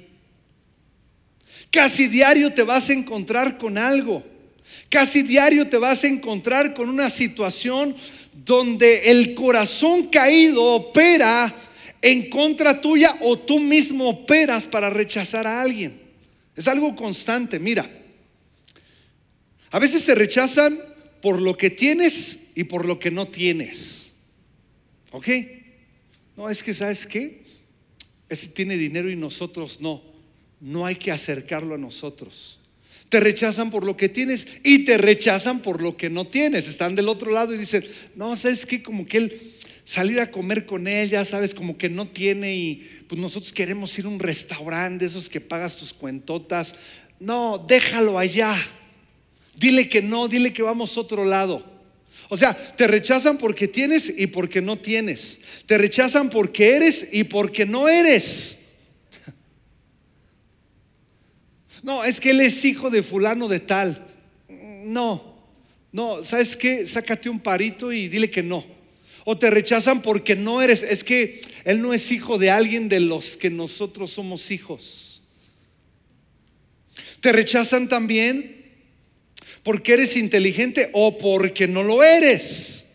Casi 1.69 2.07
diario 2.07 2.53
te 2.53 2.63
vas 2.63 2.89
a 2.89 2.93
encontrar 2.93 3.57
con 3.57 3.77
algo. 3.77 4.23
Casi 4.89 5.21
diario 5.23 5.67
te 5.67 5.77
vas 5.77 6.03
a 6.03 6.07
encontrar 6.07 6.73
con 6.73 6.89
una 6.89 7.09
situación 7.09 7.95
donde 8.33 9.11
el 9.11 9.33
corazón 9.33 10.07
caído 10.07 10.63
opera 10.63 11.53
en 12.01 12.29
contra 12.29 12.81
tuya 12.81 13.17
o 13.21 13.37
tú 13.37 13.59
mismo 13.59 14.09
operas 14.09 14.65
para 14.65 14.89
rechazar 14.89 15.45
a 15.45 15.61
alguien. 15.61 15.99
Es 16.55 16.67
algo 16.67 16.95
constante, 16.95 17.59
mira. 17.59 17.89
A 19.69 19.79
veces 19.79 20.05
te 20.05 20.15
rechazan 20.15 20.79
por 21.21 21.39
lo 21.39 21.57
que 21.57 21.69
tienes 21.69 22.37
y 22.55 22.65
por 22.65 22.85
lo 22.85 22.99
que 22.99 23.11
no 23.11 23.27
tienes. 23.27 24.11
¿Ok? 25.11 25.27
No, 26.35 26.49
es 26.49 26.63
que 26.63 26.73
sabes 26.73 27.05
qué? 27.05 27.43
Ese 28.27 28.47
tiene 28.47 28.77
dinero 28.77 29.09
y 29.09 29.15
nosotros 29.15 29.79
no. 29.81 30.01
No 30.59 30.85
hay 30.85 30.95
que 30.95 31.11
acercarlo 31.11 31.75
a 31.75 31.77
nosotros. 31.77 32.59
Te 33.09 33.19
rechazan 33.19 33.71
por 33.71 33.83
lo 33.83 33.97
que 33.97 34.09
tienes 34.09 34.47
y 34.63 34.85
te 34.85 34.97
rechazan 34.97 35.61
por 35.61 35.81
lo 35.81 35.97
que 35.97 36.09
no 36.09 36.27
tienes. 36.27 36.67
Están 36.67 36.95
del 36.95 37.09
otro 37.09 37.31
lado 37.31 37.53
y 37.53 37.57
dicen, 37.57 37.83
no, 38.15 38.35
¿sabes 38.35 38.65
qué? 38.65 38.81
Como 38.81 39.05
que 39.05 39.17
él 39.17 39.53
salir 39.83 40.19
a 40.19 40.31
comer 40.31 40.65
con 40.65 40.87
él, 40.87 41.09
ya 41.09 41.25
sabes, 41.25 41.53
como 41.53 41.77
que 41.77 41.89
no 41.89 42.07
tiene 42.07 42.55
y 42.55 42.89
pues 43.07 43.19
nosotros 43.19 43.51
queremos 43.51 43.97
ir 43.97 44.05
a 44.05 44.09
un 44.09 44.19
restaurante, 44.19 45.05
esos 45.05 45.29
que 45.29 45.41
pagas 45.41 45.75
tus 45.75 45.93
cuentotas. 45.93 46.75
No, 47.19 47.63
déjalo 47.67 48.17
allá. 48.17 48.55
Dile 49.55 49.89
que 49.89 50.01
no, 50.01 50.27
dile 50.27 50.53
que 50.53 50.63
vamos 50.63 50.95
a 50.97 51.01
otro 51.01 51.25
lado. 51.25 51.63
O 52.29 52.37
sea, 52.37 52.55
te 52.55 52.87
rechazan 52.87 53.37
porque 53.37 53.67
tienes 53.67 54.13
y 54.17 54.27
porque 54.27 54.61
no 54.61 54.77
tienes. 54.77 55.39
Te 55.65 55.77
rechazan 55.77 56.29
porque 56.29 56.77
eres 56.77 57.07
y 57.11 57.25
porque 57.25 57.65
no 57.65 57.87
eres. 57.87 58.57
No, 61.83 62.03
es 62.03 62.19
que 62.19 62.29
él 62.29 62.41
es 62.41 62.63
hijo 62.63 62.91
de 62.91 63.01
fulano 63.01 63.47
de 63.47 63.59
tal. 63.59 64.05
No, 64.47 65.35
no, 65.91 66.23
¿sabes 66.23 66.55
qué? 66.55 66.85
Sácate 66.85 67.27
un 67.27 67.39
parito 67.39 67.91
y 67.91 68.07
dile 68.07 68.29
que 68.29 68.43
no. 68.43 68.63
O 69.25 69.37
te 69.37 69.49
rechazan 69.49 70.01
porque 70.01 70.35
no 70.35 70.61
eres, 70.61 70.83
es 70.83 71.03
que 71.03 71.41
Él 71.63 71.81
no 71.81 71.93
es 71.93 72.11
hijo 72.11 72.37
de 72.37 72.49
alguien 72.49 72.89
de 72.89 72.99
los 72.99 73.37
que 73.37 73.49
nosotros 73.49 74.11
somos 74.11 74.51
hijos. 74.51 75.23
Te 77.19 77.31
rechazan 77.31 77.87
también 77.87 78.65
porque 79.63 79.93
eres 79.93 80.17
inteligente 80.17 80.89
o 80.93 81.17
porque 81.17 81.67
no 81.67 81.83
lo 81.83 82.03
eres. 82.03 82.85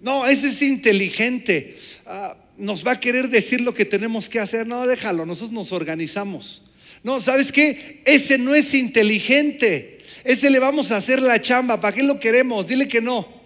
No, 0.00 0.26
ese 0.26 0.48
es 0.48 0.60
inteligente. 0.60 1.76
Ah, 2.04 2.36
nos 2.58 2.86
va 2.86 2.92
a 2.92 3.00
querer 3.00 3.28
decir 3.30 3.60
lo 3.60 3.72
que 3.72 3.86
tenemos 3.86 4.28
que 4.28 4.38
hacer. 4.38 4.66
No, 4.66 4.86
déjalo, 4.86 5.24
nosotros 5.24 5.52
nos 5.52 5.72
organizamos. 5.72 6.62
No, 7.02 7.20
¿sabes 7.20 7.50
qué? 7.50 8.02
Ese 8.04 8.38
no 8.38 8.54
es 8.54 8.74
inteligente. 8.74 9.98
Ese 10.24 10.50
le 10.50 10.58
vamos 10.58 10.90
a 10.90 10.98
hacer 10.98 11.20
la 11.20 11.40
chamba. 11.40 11.80
¿Para 11.80 11.94
qué 11.94 12.02
lo 12.02 12.20
queremos? 12.20 12.68
Dile 12.68 12.86
que 12.86 13.00
no. 13.00 13.43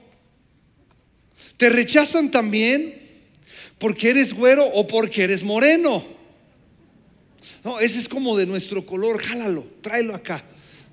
Te 1.59 1.69
rechazan 1.69 2.31
también 2.31 2.95
porque 3.79 4.11
eres 4.11 4.33
güero 4.33 4.65
o 4.65 4.87
porque 4.87 5.25
eres 5.25 5.43
moreno. 5.43 6.05
No, 7.65 7.81
ese 7.81 7.99
es 7.99 8.09
como 8.09 8.37
de 8.37 8.47
nuestro 8.47 8.87
color, 8.87 9.21
jálalo, 9.21 9.67
tráelo 9.83 10.15
acá. 10.15 10.45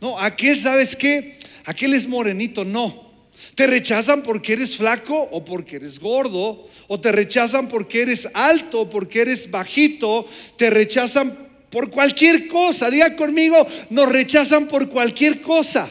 No, 0.02 0.20
aquel, 0.20 0.62
¿sabes 0.62 0.96
qué? 0.96 1.38
Aquel 1.66 1.94
es 1.94 2.08
morenito, 2.08 2.66
no. 2.66 3.06
Te 3.54 3.68
rechazan 3.68 4.24
porque 4.24 4.54
eres 4.54 4.76
flaco 4.76 5.30
o 5.32 5.46
porque 5.46 5.76
eres 5.76 6.00
gordo, 6.00 6.68
o 6.88 7.00
te 7.00 7.12
rechazan 7.12 7.68
porque 7.68 8.02
eres 8.02 8.28
alto, 8.34 8.82
o 8.82 8.90
porque 8.90 9.22
eres 9.22 9.52
bajito, 9.52 10.26
te 10.58 10.72
rechazan 10.72 11.48
por 11.70 11.92
cualquier 11.92 12.48
cosa. 12.48 12.90
Diga 12.90 13.16
conmigo, 13.16 13.68
nos 13.92 14.12
rechazan 14.12 14.68
por 14.68 14.90
cualquier 14.90 15.42
cosa. 15.42 15.90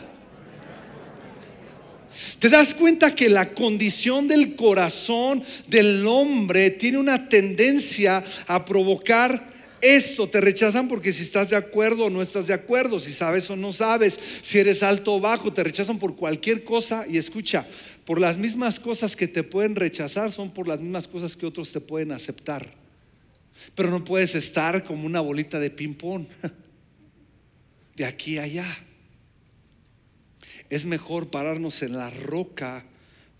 ¿Te 2.44 2.50
das 2.50 2.74
cuenta 2.74 3.14
que 3.14 3.30
la 3.30 3.54
condición 3.54 4.28
del 4.28 4.54
corazón 4.54 5.42
del 5.66 6.06
hombre 6.06 6.68
tiene 6.68 6.98
una 6.98 7.26
tendencia 7.26 8.22
a 8.46 8.66
provocar 8.66 9.50
esto? 9.80 10.28
Te 10.28 10.42
rechazan 10.42 10.86
porque 10.86 11.14
si 11.14 11.22
estás 11.22 11.48
de 11.48 11.56
acuerdo 11.56 12.04
o 12.04 12.10
no 12.10 12.20
estás 12.20 12.46
de 12.48 12.52
acuerdo, 12.52 13.00
si 13.00 13.14
sabes 13.14 13.48
o 13.48 13.56
no 13.56 13.72
sabes, 13.72 14.20
si 14.42 14.58
eres 14.58 14.82
alto 14.82 15.14
o 15.14 15.20
bajo, 15.20 15.54
te 15.54 15.64
rechazan 15.64 15.98
por 15.98 16.16
cualquier 16.16 16.64
cosa. 16.64 17.06
Y 17.08 17.16
escucha, 17.16 17.66
por 18.04 18.20
las 18.20 18.36
mismas 18.36 18.78
cosas 18.78 19.16
que 19.16 19.26
te 19.26 19.42
pueden 19.42 19.74
rechazar 19.74 20.30
son 20.30 20.52
por 20.52 20.68
las 20.68 20.82
mismas 20.82 21.08
cosas 21.08 21.36
que 21.36 21.46
otros 21.46 21.72
te 21.72 21.80
pueden 21.80 22.12
aceptar. 22.12 22.68
Pero 23.74 23.90
no 23.90 24.04
puedes 24.04 24.34
estar 24.34 24.84
como 24.84 25.06
una 25.06 25.22
bolita 25.22 25.58
de 25.58 25.70
ping-pong, 25.70 26.26
de 27.96 28.04
aquí 28.04 28.36
a 28.36 28.42
allá. 28.42 28.66
Es 30.74 30.86
mejor 30.86 31.30
pararnos 31.30 31.82
en 31.82 31.96
la 31.96 32.10
roca 32.10 32.84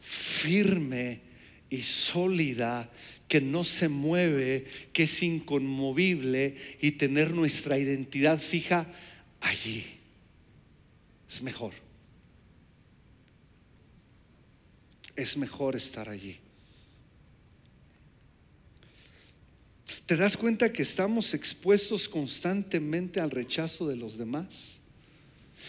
firme 0.01 1.21
y 1.69 1.83
sólida 1.83 2.89
que 3.27 3.41
no 3.41 3.65
se 3.65 3.89
mueve, 3.89 4.65
que 4.93 5.03
es 5.03 5.23
inconmovible 5.23 6.55
y 6.81 6.93
tener 6.93 7.33
nuestra 7.33 7.77
identidad 7.77 8.39
fija 8.39 8.87
allí. 9.41 9.85
Es 11.29 11.43
mejor. 11.43 11.73
Es 15.17 15.37
mejor 15.37 15.75
estar 15.75 16.09
allí. 16.09 16.39
¿Te 20.07 20.17
das 20.17 20.37
cuenta 20.37 20.73
que 20.73 20.83
estamos 20.83 21.35
expuestos 21.35 22.09
constantemente 22.09 23.19
al 23.19 23.33
rechazo 23.33 23.89
de 23.89 23.97
los 23.97 24.19
demás? 24.19 24.84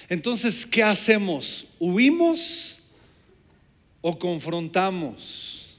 Entonces, 0.09 0.65
¿qué 0.65 0.83
hacemos? 0.83 1.67
¿Huimos 1.79 2.79
o 4.01 4.17
confrontamos? 4.17 5.75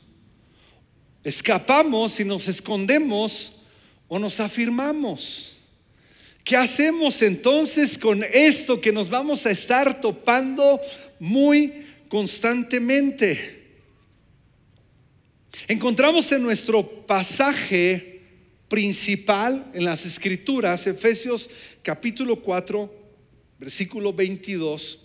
¿Escapamos 1.22 2.18
y 2.20 2.24
nos 2.24 2.48
escondemos 2.48 3.52
o 4.08 4.18
nos 4.18 4.38
afirmamos? 4.40 5.56
¿Qué 6.44 6.56
hacemos 6.56 7.20
entonces 7.22 7.98
con 7.98 8.22
esto 8.22 8.80
que 8.80 8.92
nos 8.92 9.10
vamos 9.10 9.44
a 9.46 9.50
estar 9.50 10.00
topando 10.00 10.80
muy 11.18 11.86
constantemente? 12.08 13.56
Encontramos 15.66 16.30
en 16.30 16.42
nuestro 16.42 16.88
pasaje 17.06 18.20
principal 18.68 19.70
en 19.74 19.84
las 19.84 20.04
escrituras, 20.04 20.86
Efesios 20.86 21.50
capítulo 21.82 22.40
4, 22.40 23.05
versículo 23.58 24.12
22 24.12 25.00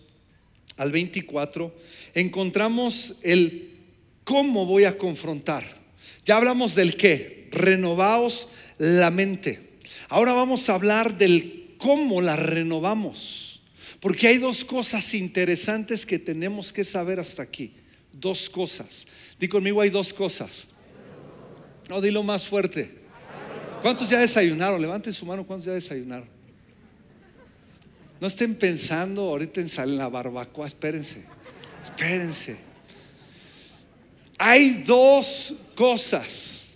al 0.78 0.92
24, 0.92 1.74
encontramos 2.14 3.16
el 3.22 3.72
cómo 4.24 4.66
voy 4.66 4.86
a 4.86 4.98
confrontar. 4.98 5.64
Ya 6.26 6.38
hablamos 6.38 6.76
del 6.76 6.96
qué, 6.96 7.48
renovaos 7.52 8.48
la 8.78 9.12
mente. 9.12 9.72
Ahora 10.10 10.34
vamos 10.34 10.68
a 10.70 10.76
hablar 10.76 11.18
del 11.18 11.76
cómo 11.78 12.22
la 12.22 12.36
renovamos. 12.36 13.62
Porque 14.00 14.28
hay 14.28 14.40
dos 14.40 14.66
cosas 14.66 15.14
interesantes 15.14 16.06
que 16.06 16.18
tenemos 16.18 16.74
que 16.74 16.84
saber 16.84 17.20
hasta 17.20 17.44
aquí. 17.44 17.72
Dos 18.12 18.50
cosas. 18.50 19.06
Di 19.40 19.48
conmigo, 19.48 19.80
hay 19.80 19.92
dos 19.92 20.12
cosas. 20.12 20.68
No, 21.88 22.02
dilo 22.02 22.24
más 22.24 22.48
fuerte. 22.48 23.00
¿Cuántos 23.82 24.10
ya 24.10 24.20
desayunaron? 24.20 24.82
Levanten 24.82 25.14
su 25.14 25.26
mano, 25.26 25.46
¿cuántos 25.46 25.66
ya 25.66 25.74
desayunaron? 25.74 26.41
No 28.22 28.28
estén 28.28 28.54
pensando 28.54 29.24
ahorita 29.24 29.62
en 29.62 29.98
la 29.98 30.08
barbacoa, 30.08 30.68
espérense, 30.68 31.24
espérense. 31.82 32.56
Hay 34.38 34.84
dos 34.86 35.56
cosas. 35.74 36.68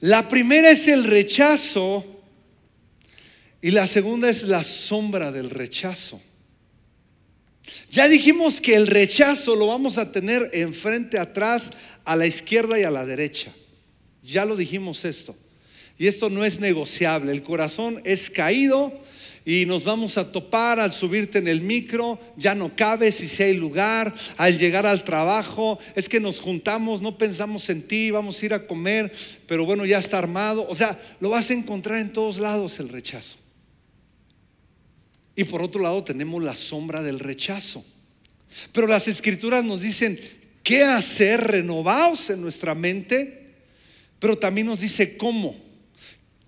La 0.00 0.26
primera 0.26 0.70
es 0.70 0.88
el 0.88 1.04
rechazo 1.04 2.06
y 3.60 3.70
la 3.70 3.86
segunda 3.86 4.30
es 4.30 4.44
la 4.44 4.62
sombra 4.62 5.30
del 5.30 5.50
rechazo. 5.50 6.22
Ya 7.90 8.08
dijimos 8.08 8.62
que 8.62 8.76
el 8.76 8.86
rechazo 8.86 9.56
lo 9.56 9.66
vamos 9.66 9.98
a 9.98 10.10
tener 10.10 10.48
enfrente, 10.54 11.18
atrás, 11.18 11.70
a 12.06 12.16
la 12.16 12.26
izquierda 12.26 12.80
y 12.80 12.84
a 12.84 12.90
la 12.90 13.04
derecha. 13.04 13.52
Ya 14.22 14.46
lo 14.46 14.56
dijimos 14.56 15.04
esto. 15.04 15.36
Y 15.98 16.06
esto 16.06 16.30
no 16.30 16.46
es 16.46 16.60
negociable. 16.60 17.32
El 17.32 17.42
corazón 17.42 18.00
es 18.04 18.30
caído 18.30 18.98
y 19.48 19.64
nos 19.64 19.84
vamos 19.84 20.18
a 20.18 20.32
topar 20.32 20.80
al 20.80 20.92
subirte 20.92 21.38
en 21.38 21.46
el 21.46 21.60
micro, 21.60 22.18
ya 22.36 22.56
no 22.56 22.74
cabes 22.74 23.14
si 23.14 23.42
hay 23.44 23.54
lugar, 23.54 24.12
al 24.36 24.58
llegar 24.58 24.84
al 24.86 25.04
trabajo, 25.04 25.78
es 25.94 26.08
que 26.08 26.18
nos 26.18 26.40
juntamos, 26.40 27.00
no 27.00 27.16
pensamos 27.16 27.70
en 27.70 27.86
ti, 27.86 28.10
vamos 28.10 28.42
a 28.42 28.46
ir 28.46 28.54
a 28.54 28.66
comer, 28.66 29.12
pero 29.46 29.64
bueno, 29.64 29.86
ya 29.86 29.98
está 29.98 30.18
armado. 30.18 30.66
O 30.68 30.74
sea, 30.74 31.00
lo 31.20 31.28
vas 31.28 31.48
a 31.48 31.52
encontrar 31.52 32.00
en 32.00 32.12
todos 32.12 32.38
lados 32.40 32.80
el 32.80 32.88
rechazo. 32.88 33.36
Y 35.36 35.44
por 35.44 35.62
otro 35.62 35.80
lado 35.80 36.02
tenemos 36.02 36.42
la 36.42 36.56
sombra 36.56 37.00
del 37.04 37.20
rechazo. 37.20 37.84
Pero 38.72 38.88
las 38.88 39.06
escrituras 39.06 39.64
nos 39.64 39.80
dicen 39.80 40.18
qué 40.64 40.82
hacer, 40.82 41.40
renovados 41.40 42.30
en 42.30 42.40
nuestra 42.40 42.74
mente, 42.74 43.54
pero 44.18 44.36
también 44.36 44.66
nos 44.66 44.80
dice 44.80 45.16
cómo. 45.16 45.54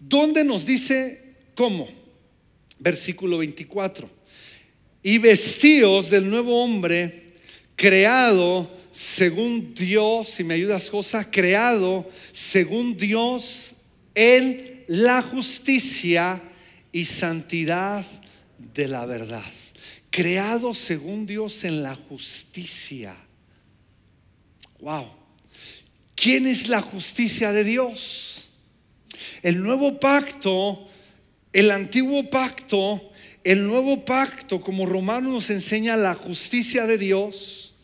¿Dónde 0.01 0.43
nos 0.43 0.67
dice 0.67 1.37
cómo? 1.55 1.98
Versículo 2.79 3.39
24. 3.39 4.09
Y 5.03 5.19
vestíos 5.19 6.11
del 6.11 6.29
nuevo 6.29 6.63
hombre 6.63 7.27
creado 7.77 8.71
según 8.93 9.75
Dios, 9.75 10.31
si 10.31 10.45
me 10.45 10.55
ayudas 10.55 10.91
Josa, 10.91 11.31
creado 11.31 12.11
según 12.33 12.97
Dios 12.97 13.75
en 14.15 14.85
la 14.89 15.23
justicia 15.23 16.43
y 16.91 17.05
santidad 17.05 18.05
de 18.59 18.89
la 18.89 19.07
verdad. 19.07 19.45
Creado 20.11 20.75
según 20.75 21.27
Dios 21.27 21.63
en 21.63 21.83
la 21.83 21.95
justicia. 21.95 23.17
Wow. 24.81 25.07
¿Quién 26.17 26.47
es 26.47 26.69
la 26.69 26.83
justicia 26.83 27.53
de 27.53 27.63
Dios? 27.63 28.51
El 29.43 29.63
nuevo 29.63 30.01
pacto, 30.01 30.89
el 31.53 31.71
antiguo 31.71 32.29
pacto, 32.31 33.13
el 33.45 33.67
nuevo 33.67 34.05
pacto, 34.05 34.61
como 34.61 34.87
Romanos 34.87 35.33
nos 35.33 35.51
enseña 35.51 35.97
la 35.97 36.15
justicia 36.15 36.87
de 36.87 36.99
Dios, 36.99 37.75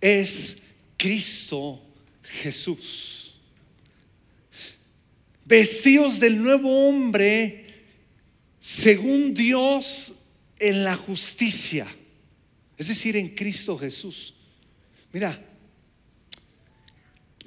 es 0.00 0.56
Cristo 0.96 1.82
Jesús. 2.22 3.36
Vestidos 5.44 6.20
del 6.20 6.42
nuevo 6.42 6.88
hombre 6.88 7.66
según 8.60 9.32
Dios 9.32 10.12
en 10.58 10.84
la 10.84 10.94
justicia, 10.94 11.86
es 12.76 12.88
decir, 12.88 13.16
en 13.16 13.34
Cristo 13.34 13.78
Jesús. 13.78 14.34
Mira, 15.12 15.42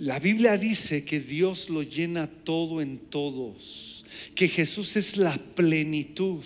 la 0.01 0.17
Biblia 0.17 0.57
dice 0.57 1.05
que 1.05 1.19
Dios 1.19 1.69
lo 1.69 1.83
llena 1.83 2.25
todo 2.25 2.81
en 2.81 2.97
todos, 2.97 4.03
que 4.33 4.47
Jesús 4.47 4.95
es 4.95 5.15
la 5.15 5.37
plenitud. 5.37 6.43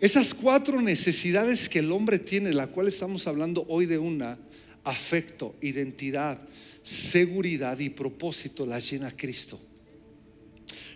Esas 0.00 0.34
cuatro 0.34 0.82
necesidades 0.82 1.68
que 1.68 1.78
el 1.78 1.92
hombre 1.92 2.18
tiene, 2.18 2.52
la 2.52 2.66
cual 2.66 2.88
estamos 2.88 3.28
hablando 3.28 3.64
hoy 3.68 3.86
de 3.86 3.96
una, 3.96 4.40
afecto, 4.82 5.54
identidad, 5.62 6.40
seguridad 6.82 7.78
y 7.78 7.90
propósito, 7.90 8.66
las 8.66 8.90
llena 8.90 9.12
Cristo. 9.12 9.60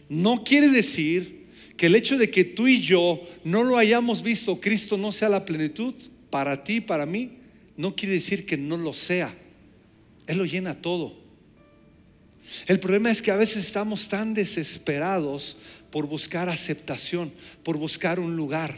No 0.09 0.43
quiere 0.43 0.67
decir 0.67 1.47
que 1.77 1.87
el 1.87 1.95
hecho 1.95 2.19
de 2.19 2.29
que 2.29 2.43
tú 2.43 2.67
y 2.67 2.81
yo 2.81 3.23
no 3.45 3.63
lo 3.63 3.79
hayamos 3.79 4.21
visto, 4.21 4.61
Cristo 4.61 4.99
no 4.99 5.13
sea 5.13 5.29
la 5.29 5.45
plenitud 5.45 5.95
para 6.29 6.65
ti, 6.65 6.81
para 6.81 7.07
mí, 7.07 7.39
no 7.77 7.95
quiere 7.95 8.17
decir 8.17 8.45
que 8.47 8.57
no 8.57 8.77
lo 8.77 8.93
sea. 8.93 9.33
Él 10.27 10.39
lo 10.39 10.45
llena 10.45 10.81
todo. 10.81 11.17
El 12.67 12.81
problema 12.81 13.11
es 13.11 13.23
que 13.23 13.31
a 13.31 13.37
veces 13.37 13.65
estamos 13.65 14.09
tan 14.09 14.35
desesperados 14.35 15.57
por 15.91 16.07
buscar 16.07 16.49
aceptación, 16.49 17.33
por 17.63 17.77
buscar 17.77 18.19
un 18.19 18.37
lugar. 18.37 18.75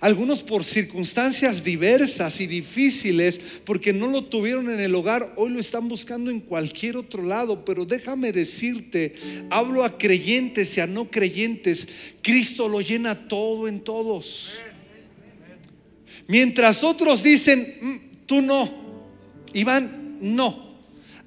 Algunos 0.00 0.44
por 0.44 0.64
circunstancias 0.64 1.64
diversas 1.64 2.40
y 2.40 2.46
difíciles, 2.46 3.40
porque 3.64 3.92
no 3.92 4.06
lo 4.06 4.24
tuvieron 4.24 4.70
en 4.70 4.78
el 4.78 4.94
hogar, 4.94 5.34
hoy 5.36 5.50
lo 5.50 5.58
están 5.58 5.88
buscando 5.88 6.30
en 6.30 6.40
cualquier 6.40 6.96
otro 6.96 7.24
lado. 7.24 7.64
Pero 7.64 7.84
déjame 7.84 8.30
decirte, 8.30 9.14
hablo 9.50 9.84
a 9.84 9.98
creyentes 9.98 10.76
y 10.76 10.80
a 10.80 10.86
no 10.86 11.10
creyentes, 11.10 11.88
Cristo 12.22 12.68
lo 12.68 12.80
llena 12.80 13.26
todo 13.26 13.66
en 13.66 13.80
todos. 13.80 14.58
Mientras 16.28 16.84
otros 16.84 17.22
dicen, 17.22 17.76
mm, 17.80 18.26
tú 18.26 18.40
no, 18.40 18.87
Iván, 19.52 20.18
no. 20.20 20.68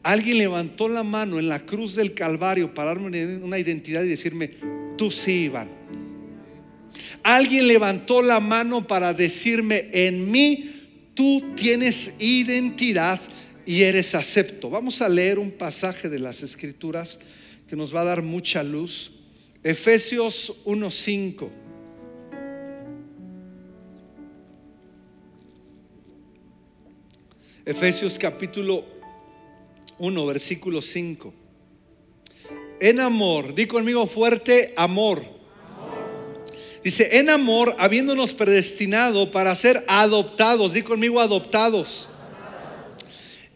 Alguien 0.03 0.37
levantó 0.37 0.89
la 0.89 1.03
mano 1.03 1.37
en 1.37 1.47
la 1.47 1.65
cruz 1.65 1.95
del 1.95 2.13
Calvario 2.13 2.73
para 2.73 2.89
darme 2.89 3.39
una 3.43 3.59
identidad 3.59 4.03
y 4.03 4.09
decirme, 4.09 4.51
tú 4.97 5.11
sí, 5.11 5.43
Iván. 5.43 5.69
Alguien 7.23 7.67
levantó 7.67 8.21
la 8.21 8.39
mano 8.39 8.87
para 8.87 9.13
decirme, 9.13 9.89
en 9.93 10.31
mí 10.31 11.11
tú 11.13 11.53
tienes 11.55 12.11
identidad 12.17 13.19
y 13.65 13.81
eres 13.83 14.15
acepto. 14.15 14.69
Vamos 14.69 15.01
a 15.01 15.09
leer 15.09 15.37
un 15.37 15.51
pasaje 15.51 16.09
de 16.09 16.19
las 16.19 16.41
escrituras 16.41 17.19
que 17.67 17.75
nos 17.75 17.95
va 17.95 18.01
a 18.01 18.05
dar 18.05 18.23
mucha 18.23 18.63
luz. 18.63 19.11
Efesios 19.63 20.53
1.5. 20.65 21.60
Efesios 27.63 28.17
capítulo 28.17 28.83
1, 29.99 30.25
versículo 30.25 30.81
5. 30.81 31.31
En 32.79 32.99
amor, 32.99 33.53
di 33.53 33.67
conmigo 33.67 34.07
fuerte, 34.07 34.73
amor. 34.75 35.23
Dice, 36.83 37.19
en 37.19 37.29
amor, 37.29 37.75
habiéndonos 37.77 38.33
predestinado 38.33 39.29
para 39.29 39.53
ser 39.53 39.85
adoptados, 39.87 40.73
di 40.73 40.81
conmigo 40.81 41.21
adoptados. 41.21 42.09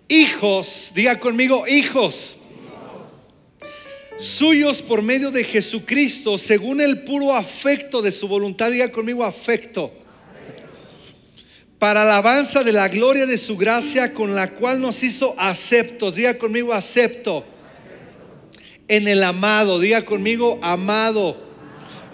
Hijos, 0.08 0.92
diga 0.94 1.20
conmigo 1.20 1.66
hijos. 1.68 2.38
Suyos 4.20 4.84
por 4.84 5.02
medio 5.02 5.32
de 5.32 5.44
Jesucristo, 5.44 6.38
según 6.38 6.80
el 6.80 7.04
puro 7.06 7.34
afecto 7.34 8.04
de 8.04 8.12
su 8.12 8.28
voluntad, 8.28 8.70
diga 8.70 8.92
conmigo 8.92 9.24
afecto. 9.24 10.05
Para 11.86 12.02
alabanza 12.02 12.64
de 12.64 12.74
la 12.74 12.88
gloria 12.88 13.28
de 13.28 13.38
su 13.38 13.58
gracia 13.58 14.12
con 14.12 14.34
la 14.34 14.50
cual 14.50 14.82
nos 14.82 15.04
hizo 15.04 15.36
aceptos, 15.38 16.16
diga 16.16 16.36
conmigo 16.36 16.74
acepto. 16.74 17.46
En 18.88 19.08
el 19.08 19.22
amado, 19.22 19.80
diga 19.80 20.04
conmigo 20.04 20.58
amado 20.64 21.45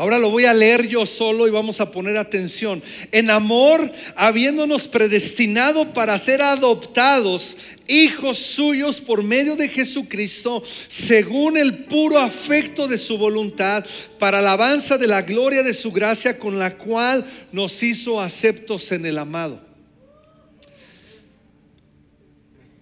Ahora 0.01 0.17
lo 0.17 0.31
voy 0.31 0.45
a 0.45 0.53
leer 0.55 0.87
yo 0.87 1.05
solo 1.05 1.47
y 1.47 1.51
vamos 1.51 1.79
a 1.79 1.91
poner 1.91 2.17
atención. 2.17 2.81
En 3.11 3.29
amor, 3.29 3.91
habiéndonos 4.15 4.87
predestinado 4.87 5.93
para 5.93 6.17
ser 6.17 6.41
adoptados 6.41 7.55
hijos 7.87 8.39
suyos 8.39 8.99
por 8.99 9.21
medio 9.21 9.55
de 9.55 9.69
Jesucristo, 9.69 10.63
según 10.87 11.55
el 11.55 11.83
puro 11.83 12.17
afecto 12.17 12.87
de 12.87 12.97
su 12.97 13.15
voluntad, 13.19 13.85
para 14.17 14.39
alabanza 14.39 14.97
de 14.97 15.05
la 15.05 15.21
gloria 15.21 15.61
de 15.61 15.75
su 15.75 15.91
gracia 15.91 16.39
con 16.39 16.57
la 16.57 16.79
cual 16.79 17.23
nos 17.51 17.83
hizo 17.83 18.19
aceptos 18.19 18.91
en 18.91 19.05
el 19.05 19.19
amado. 19.19 19.61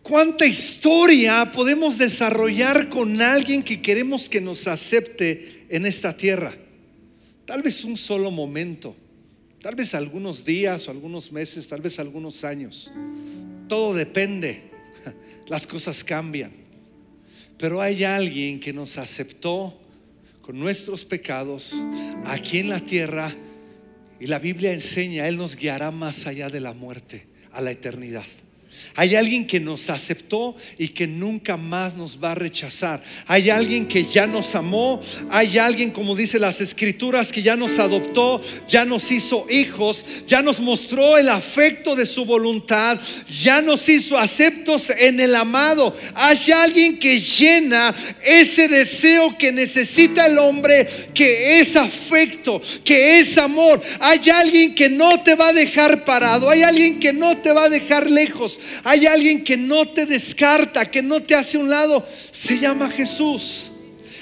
¿Cuánta 0.03 0.45
historia 0.45 1.51
podemos 1.51 1.97
desarrollar 1.97 2.87
con 2.87 3.21
alguien 3.21 3.61
que 3.61 3.81
queremos 3.81 4.29
que 4.29 4.39
nos 4.39 4.67
acepte 4.67 5.65
en 5.67 5.85
esta 5.85 6.15
tierra? 6.15 6.53
Tal 7.49 7.63
vez 7.63 7.83
un 7.83 7.97
solo 7.97 8.29
momento, 8.29 8.95
tal 9.59 9.73
vez 9.73 9.95
algunos 9.95 10.45
días 10.45 10.87
o 10.87 10.91
algunos 10.91 11.31
meses, 11.31 11.67
tal 11.67 11.81
vez 11.81 11.97
algunos 11.97 12.43
años. 12.43 12.91
Todo 13.67 13.95
depende, 13.95 14.69
las 15.47 15.65
cosas 15.65 16.03
cambian. 16.03 16.51
Pero 17.57 17.81
hay 17.81 18.03
alguien 18.03 18.59
que 18.59 18.71
nos 18.71 18.99
aceptó 18.99 19.75
con 20.41 20.59
nuestros 20.59 21.05
pecados 21.05 21.73
aquí 22.23 22.59
en 22.59 22.69
la 22.69 22.81
tierra 22.81 23.35
y 24.19 24.27
la 24.27 24.37
Biblia 24.37 24.71
enseña, 24.71 25.27
Él 25.27 25.35
nos 25.35 25.55
guiará 25.55 25.89
más 25.89 26.27
allá 26.27 26.51
de 26.51 26.59
la 26.59 26.73
muerte, 26.73 27.25
a 27.51 27.61
la 27.61 27.71
eternidad. 27.71 28.27
Hay 28.95 29.15
alguien 29.15 29.47
que 29.47 29.59
nos 29.59 29.89
aceptó 29.89 30.55
y 30.77 30.89
que 30.89 31.07
nunca 31.07 31.57
más 31.57 31.95
nos 31.95 32.21
va 32.21 32.33
a 32.33 32.35
rechazar. 32.35 33.01
Hay 33.27 33.49
alguien 33.49 33.87
que 33.87 34.03
ya 34.05 34.27
nos 34.27 34.55
amó. 34.55 35.01
Hay 35.29 35.57
alguien, 35.57 35.91
como 35.91 36.15
dice 36.15 36.39
las 36.39 36.61
escrituras, 36.61 37.31
que 37.31 37.41
ya 37.41 37.55
nos 37.55 37.79
adoptó, 37.79 38.41
ya 38.67 38.85
nos 38.85 39.11
hizo 39.11 39.45
hijos, 39.49 40.05
ya 40.27 40.41
nos 40.41 40.59
mostró 40.59 41.17
el 41.17 41.29
afecto 41.29 41.95
de 41.95 42.05
su 42.05 42.25
voluntad, 42.25 42.99
ya 43.41 43.61
nos 43.61 43.87
hizo 43.87 44.17
aceptos 44.17 44.89
en 44.89 45.19
el 45.19 45.35
amado. 45.35 45.95
Hay 46.13 46.51
alguien 46.51 46.99
que 46.99 47.19
llena 47.19 47.95
ese 48.23 48.67
deseo 48.67 49.37
que 49.37 49.51
necesita 49.51 50.25
el 50.25 50.37
hombre, 50.37 50.87
que 51.13 51.59
es 51.59 51.75
afecto, 51.75 52.61
que 52.83 53.19
es 53.19 53.37
amor. 53.37 53.81
Hay 53.99 54.29
alguien 54.29 54.75
que 54.75 54.89
no 54.89 55.21
te 55.21 55.35
va 55.35 55.49
a 55.49 55.53
dejar 55.53 56.05
parado. 56.05 56.49
Hay 56.49 56.61
alguien 56.61 56.99
que 56.99 57.13
no 57.13 57.37
te 57.37 57.51
va 57.51 57.65
a 57.65 57.69
dejar 57.69 58.09
lejos. 58.09 58.59
Hay 58.83 59.05
alguien 59.05 59.43
que 59.43 59.57
no 59.57 59.87
te 59.87 60.05
descarta, 60.05 60.89
que 60.89 61.01
no 61.01 61.21
te 61.21 61.35
hace 61.35 61.57
un 61.57 61.69
lado. 61.69 62.05
Se 62.31 62.57
llama 62.57 62.89
Jesús. 62.89 63.71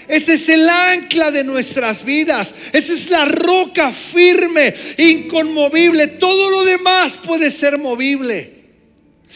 Ese 0.07 0.35
es 0.35 0.47
el 0.47 0.67
ancla 0.69 1.31
de 1.31 1.43
nuestras 1.43 2.03
vidas. 2.03 2.53
Esa 2.71 2.93
es 2.93 3.09
la 3.09 3.25
roca 3.25 3.91
firme, 3.91 4.73
inconmovible. 4.97 6.07
Todo 6.07 6.49
lo 6.49 6.63
demás 6.63 7.19
puede 7.23 7.51
ser 7.51 7.77
movible. 7.77 8.57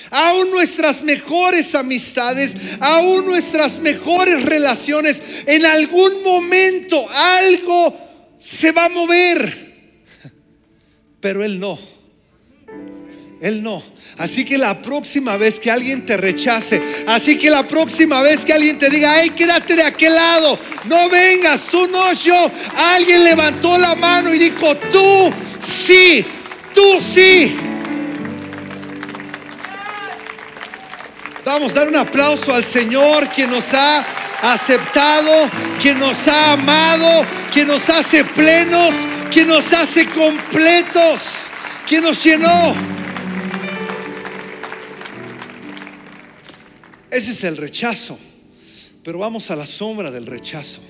Aún 0.09 0.49
nuestras 0.51 1.03
mejores 1.03 1.75
amistades, 1.75 2.53
aún 2.79 3.25
nuestras 3.25 3.79
mejores 3.79 4.43
relaciones, 4.43 5.21
en 5.45 5.65
algún 5.65 6.23
momento 6.23 7.05
algo 7.09 7.97
se 8.39 8.71
va 8.71 8.85
a 8.85 8.89
mover. 8.89 9.71
Pero 11.19 11.43
Él 11.43 11.59
no. 11.59 12.00
Él 13.41 13.63
no. 13.63 13.81
Así 14.19 14.45
que 14.45 14.55
la 14.55 14.83
próxima 14.83 15.35
vez 15.35 15.59
que 15.59 15.71
alguien 15.71 16.05
te 16.05 16.15
rechace, 16.15 16.79
así 17.07 17.39
que 17.39 17.49
la 17.49 17.67
próxima 17.67 18.21
vez 18.21 18.45
que 18.45 18.53
alguien 18.53 18.77
te 18.77 18.87
diga, 18.87 19.19
hey, 19.19 19.31
quédate 19.31 19.75
de 19.75 19.81
aquel 19.81 20.13
lado, 20.13 20.59
no 20.85 21.09
vengas, 21.09 21.63
tú 21.63 21.87
no, 21.87 22.13
yo. 22.13 22.51
Alguien 22.77 23.23
levantó 23.23 23.79
la 23.79 23.95
mano 23.95 24.31
y 24.31 24.37
dijo, 24.37 24.77
tú 24.91 25.31
sí, 25.59 26.23
tú 26.71 27.01
sí. 27.01 27.57
Vamos 31.43 31.71
a 31.71 31.75
dar 31.79 31.87
un 31.87 31.95
aplauso 31.95 32.53
al 32.53 32.63
Señor 32.63 33.27
quien 33.29 33.49
nos 33.49 33.73
ha 33.73 34.05
aceptado, 34.43 35.49
quien 35.81 35.97
nos 35.97 36.27
ha 36.27 36.53
amado, 36.53 37.25
quien 37.51 37.69
nos 37.69 37.89
hace 37.89 38.23
plenos, 38.23 38.93
quien 39.33 39.47
nos 39.47 39.73
hace 39.73 40.05
completos, 40.05 41.21
quien 41.87 42.03
nos 42.03 42.23
llenó. 42.23 42.90
Ese 47.11 47.31
es 47.31 47.43
el 47.43 47.57
rechazo. 47.57 48.17
Pero 49.03 49.19
vamos 49.19 49.49
a 49.51 49.55
la 49.55 49.65
sombra 49.65 50.11
del 50.11 50.25
rechazo. 50.25 50.81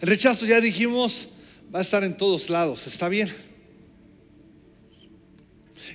El 0.00 0.08
rechazo, 0.08 0.44
ya 0.44 0.60
dijimos, 0.60 1.28
va 1.74 1.78
a 1.78 1.82
estar 1.82 2.04
en 2.04 2.16
todos 2.16 2.50
lados. 2.50 2.86
¿Está 2.86 3.08
bien? 3.08 3.30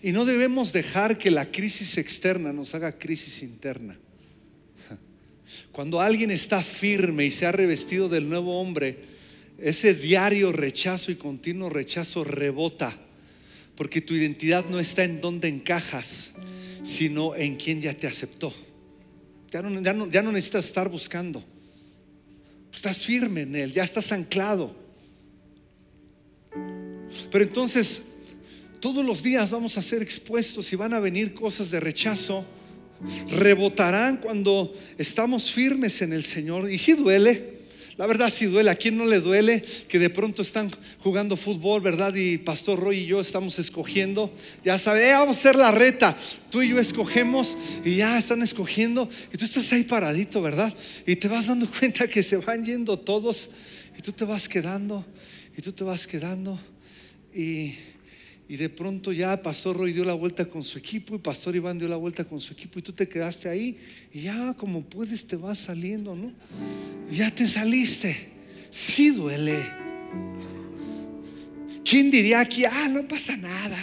Y 0.01 0.11
no 0.11 0.25
debemos 0.25 0.73
dejar 0.73 1.17
que 1.17 1.29
la 1.29 1.51
crisis 1.51 1.97
externa 1.97 2.53
nos 2.53 2.73
haga 2.73 2.91
crisis 2.91 3.43
interna. 3.43 3.97
Cuando 5.71 6.01
alguien 6.01 6.31
está 6.31 6.63
firme 6.63 7.25
y 7.25 7.31
se 7.31 7.45
ha 7.45 7.51
revestido 7.51 8.09
del 8.09 8.27
nuevo 8.27 8.59
hombre, 8.59 9.05
ese 9.57 9.93
diario 9.93 10.51
rechazo 10.51 11.11
y 11.11 11.15
continuo 11.15 11.69
rechazo 11.69 12.23
rebota, 12.23 12.97
porque 13.75 14.01
tu 14.01 14.13
identidad 14.13 14.65
no 14.65 14.79
está 14.79 15.03
en 15.03 15.21
donde 15.21 15.49
encajas, 15.49 16.33
sino 16.83 17.35
en 17.35 17.55
quien 17.55 17.81
ya 17.81 17.93
te 17.93 18.07
aceptó. 18.07 18.53
Ya 19.51 19.61
no, 19.61 20.09
ya 20.09 20.21
no, 20.21 20.31
necesitas 20.31 20.65
estar 20.65 20.89
buscando. 20.89 21.43
Estás 22.73 22.97
firme 22.97 23.41
en 23.41 23.55
Él, 23.55 23.73
ya 23.73 23.83
estás 23.83 24.11
anclado. 24.11 24.73
Pero 27.31 27.43
entonces, 27.43 28.01
todos 28.79 29.05
los 29.05 29.21
días 29.21 29.51
vamos 29.51 29.77
a 29.77 29.81
ser 29.81 30.01
expuestos 30.01 30.71
y 30.71 30.75
van 30.75 30.93
a 30.93 30.99
venir 30.99 31.33
cosas 31.33 31.69
de 31.69 31.79
rechazo. 31.79 32.45
Rebotarán 33.29 34.17
cuando 34.17 34.73
estamos 34.97 35.51
firmes 35.51 36.01
en 36.01 36.13
el 36.13 36.23
Señor. 36.23 36.71
Y 36.71 36.77
si 36.77 36.93
duele, 36.93 37.60
la 37.97 38.07
verdad 38.07 38.31
si 38.31 38.45
duele, 38.45 38.71
¿a 38.71 38.75
quién 38.75 38.97
no 38.97 39.05
le 39.05 39.19
duele 39.19 39.63
que 39.87 39.99
de 39.99 40.09
pronto 40.09 40.41
están 40.41 40.71
jugando 40.99 41.35
fútbol, 41.35 41.81
verdad? 41.81 42.13
Y 42.15 42.37
Pastor 42.37 42.79
Roy 42.79 42.99
y 42.99 43.05
yo 43.05 43.21
estamos 43.21 43.59
escogiendo, 43.59 44.33
ya 44.63 44.77
sabe, 44.77 45.09
eh, 45.09 45.13
vamos 45.13 45.37
a 45.37 45.39
hacer 45.39 45.55
la 45.55 45.71
reta, 45.71 46.17
tú 46.49 46.61
y 46.61 46.69
yo 46.69 46.79
escogemos 46.79 47.57
y 47.83 47.95
ya 47.97 48.17
están 48.17 48.41
escogiendo. 48.41 49.09
Y 49.33 49.37
tú 49.37 49.45
estás 49.45 49.71
ahí 49.73 49.83
paradito, 49.83 50.41
¿verdad? 50.41 50.73
Y 51.05 51.15
te 51.15 51.27
vas 51.27 51.47
dando 51.47 51.69
cuenta 51.79 52.07
que 52.07 52.23
se 52.23 52.37
van 52.37 52.63
yendo 52.63 52.97
todos. 52.97 53.49
Y 53.97 54.01
tú 54.01 54.11
te 54.11 54.25
vas 54.25 54.47
quedando 54.47 55.05
y 55.57 55.61
tú 55.61 55.71
te 55.73 55.83
vas 55.83 56.07
quedando. 56.07 56.59
Y 57.33 57.75
y 58.51 58.57
de 58.57 58.67
pronto 58.67 59.13
ya 59.13 59.41
Pastor 59.41 59.77
Roy 59.77 59.93
dio 59.93 60.03
la 60.03 60.13
vuelta 60.13 60.43
con 60.43 60.61
su 60.61 60.77
equipo 60.77 61.15
y 61.15 61.19
Pastor 61.19 61.55
Iván 61.55 61.79
dio 61.79 61.87
la 61.87 61.95
vuelta 61.95 62.25
con 62.25 62.41
su 62.41 62.51
equipo 62.51 62.79
y 62.79 62.81
tú 62.81 62.91
te 62.91 63.07
quedaste 63.07 63.47
ahí 63.47 63.77
y 64.11 64.23
ya 64.23 64.53
como 64.55 64.81
puedes 64.81 65.25
te 65.25 65.37
vas 65.37 65.57
saliendo, 65.57 66.13
¿no? 66.17 66.33
ya 67.09 67.33
te 67.33 67.47
saliste. 67.47 68.29
Sí 68.69 69.11
duele. 69.11 69.57
¿Quién 71.85 72.11
diría 72.11 72.41
aquí, 72.41 72.65
ah, 72.65 72.89
no 72.91 73.07
pasa 73.07 73.37
nada? 73.37 73.77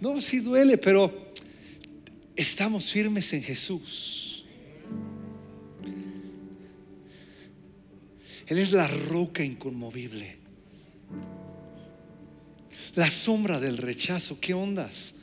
No, 0.00 0.20
sí 0.20 0.40
duele, 0.40 0.78
pero 0.78 1.32
estamos 2.34 2.90
firmes 2.90 3.32
en 3.34 3.44
Jesús. 3.44 4.44
Él 8.48 8.58
es 8.58 8.72
la 8.72 8.88
roca 8.88 9.44
inconmovible 9.44 10.38
la 12.96 13.10
sombra 13.10 13.60
del 13.60 13.76
rechazo. 13.76 14.40
¿Qué 14.40 14.54
ondas 14.54 15.14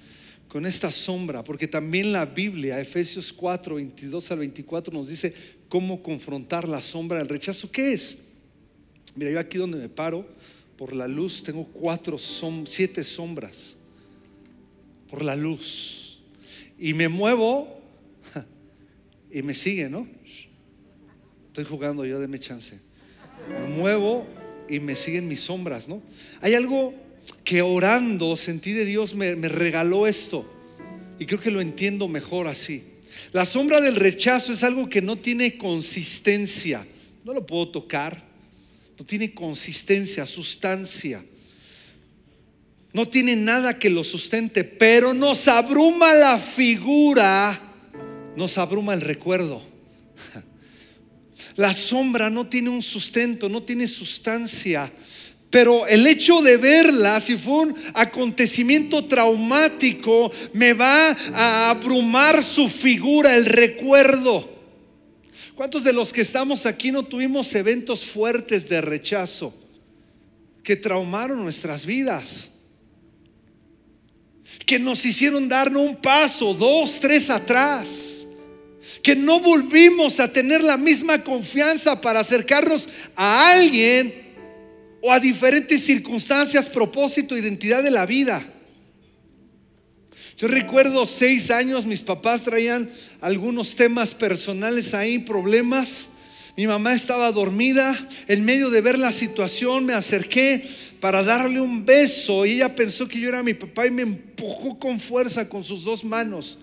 con 0.48 0.66
esta 0.66 0.92
sombra? 0.92 1.44
Porque 1.44 1.68
también 1.68 2.14
la 2.14 2.26
Biblia, 2.26 2.80
Efesios 2.80 3.34
4, 3.34 3.76
22 3.76 4.32
al 4.32 4.40
24, 4.40 4.94
nos 4.94 5.10
dice 5.10 5.34
cómo 5.68 6.02
confrontar 6.02 6.70
la 6.70 6.82
sombra 6.82 7.18
del 7.18 7.28
rechazo. 7.28 7.70
¿Qué 7.72 7.94
es? 7.94 8.20
Mira, 9.16 9.32
yo 9.32 9.40
aquí 9.40 9.58
donde 9.58 9.80
me 9.80 9.90
paro, 9.90 10.26
por 10.78 10.94
la 10.94 11.08
luz, 11.08 11.44
tengo 11.44 11.66
cuatro, 11.66 12.18
siete 12.18 13.04
sombras. 13.04 13.76
Por 15.10 15.24
la 15.24 15.36
luz. 15.36 16.22
Y 16.80 16.94
me 16.94 17.10
muevo 17.10 17.82
y 19.32 19.42
me 19.42 19.54
sigue, 19.56 19.90
¿no? 19.90 20.08
Estoy 21.48 21.66
jugando 21.66 22.06
yo, 22.06 22.20
deme 22.20 22.38
chance. 22.38 22.80
Me 23.50 23.68
muevo 23.76 24.28
y 24.70 24.80
me 24.80 24.96
siguen 24.96 25.28
mis 25.28 25.40
sombras, 25.40 25.88
¿no? 25.88 26.02
Hay 26.42 26.54
algo 26.54 27.03
que 27.44 27.62
orando 27.62 28.36
sentí 28.36 28.72
de 28.72 28.86
Dios 28.86 29.16
me, 29.16 29.36
me 29.36 29.50
regaló 29.50 30.08
esto 30.08 30.50
y 31.20 31.26
creo 31.26 31.40
que 31.40 31.52
lo 31.52 31.62
entiendo 31.62 32.08
mejor 32.08 32.48
así. 32.48 32.84
La 33.32 33.46
sombra 33.46 33.82
del 33.82 33.96
rechazo 33.96 34.54
es 34.54 34.64
algo 34.64 34.90
que 34.90 35.02
no 35.02 35.18
tiene 35.18 35.58
consistencia, 35.58 36.88
no 37.24 37.34
lo 37.34 37.46
puedo 37.46 37.70
tocar, 37.70 38.24
no 38.98 39.06
tiene 39.06 39.34
consistencia, 39.34 40.26
sustancia. 40.26 41.24
No 42.94 43.08
tiene 43.08 43.36
nada 43.36 43.80
que 43.80 43.90
lo 43.90 44.04
sustente, 44.04 44.64
pero 44.64 45.16
nos 45.16 45.48
abruma 45.48 46.14
la 46.14 46.38
figura, 46.38 47.60
nos 48.38 48.58
abruma 48.60 48.94
el 48.94 49.02
recuerdo. 49.02 49.64
La 51.56 51.74
sombra 51.74 52.30
no 52.32 52.48
tiene 52.48 52.70
un 52.70 52.82
sustento, 52.82 53.50
no 53.50 53.62
tiene 53.62 53.88
sustancia. 53.88 54.92
Pero 55.54 55.86
el 55.86 56.08
hecho 56.08 56.42
de 56.42 56.58
verla, 56.58 57.20
si 57.20 57.38
fue 57.38 57.68
un 57.68 57.76
acontecimiento 57.94 59.06
traumático, 59.06 60.32
me 60.54 60.74
va 60.74 61.16
a 61.32 61.70
abrumar 61.70 62.44
su 62.44 62.68
figura, 62.68 63.36
el 63.36 63.46
recuerdo. 63.46 64.50
¿Cuántos 65.54 65.84
de 65.84 65.94
los 65.94 66.12
que 66.12 66.22
estamos 66.22 66.66
aquí 66.66 66.92
no 66.92 67.04
tuvimos 67.04 67.54
eventos 67.54 68.04
fuertes 68.04 68.68
de 68.68 68.82
rechazo 68.82 69.54
que 70.64 70.76
traumaron 70.76 71.44
nuestras 71.44 71.86
vidas? 71.86 72.50
Que 74.66 74.80
nos 74.80 75.06
hicieron 75.06 75.48
darnos 75.48 75.84
un 75.84 75.98
paso, 75.98 76.56
dos, 76.56 77.00
tres 77.00 77.30
atrás. 77.30 78.26
Que 79.04 79.16
no 79.16 79.40
volvimos 79.40 80.20
a 80.20 80.34
tener 80.34 80.64
la 80.64 80.78
misma 80.78 81.24
confianza 81.24 82.02
para 82.02 82.22
acercarnos 82.22 82.90
a 83.16 83.52
alguien 83.52 84.23
o 85.06 85.12
a 85.12 85.20
diferentes 85.20 85.84
circunstancias, 85.84 86.70
propósito, 86.70 87.38
identidad 87.38 87.84
de 87.84 87.92
la 87.92 88.06
vida. 88.06 88.42
Yo 90.38 90.48
recuerdo 90.48 91.06
seis 91.06 91.52
años, 91.52 91.86
mis 91.86 92.02
papás 92.02 92.44
traían 92.44 92.90
algunos 93.20 93.76
temas 93.76 94.16
personales 94.16 94.94
ahí, 94.94 95.20
problemas. 95.20 96.06
Mi 96.56 96.68
mamá 96.68 96.94
estaba 96.94 97.34
dormida. 97.34 98.08
En 98.30 98.46
medio 98.46 98.70
de 98.70 98.80
ver 98.80 98.98
la 98.98 99.12
situación, 99.12 99.86
me 99.86 99.94
acerqué 99.94 100.66
para 101.02 101.22
darle 101.22 101.60
un 101.60 101.86
beso 101.86 102.46
y 102.46 102.54
ella 102.54 102.74
pensó 102.74 103.06
que 103.06 103.20
yo 103.20 103.28
era 103.28 103.44
mi 103.44 103.54
papá 103.54 103.86
y 103.86 103.92
me 103.92 104.04
empujó 104.04 104.80
con 104.80 105.02
fuerza 105.02 105.50
con 105.50 105.66
sus 105.66 105.84
dos 105.84 106.06
manos. 106.06 106.60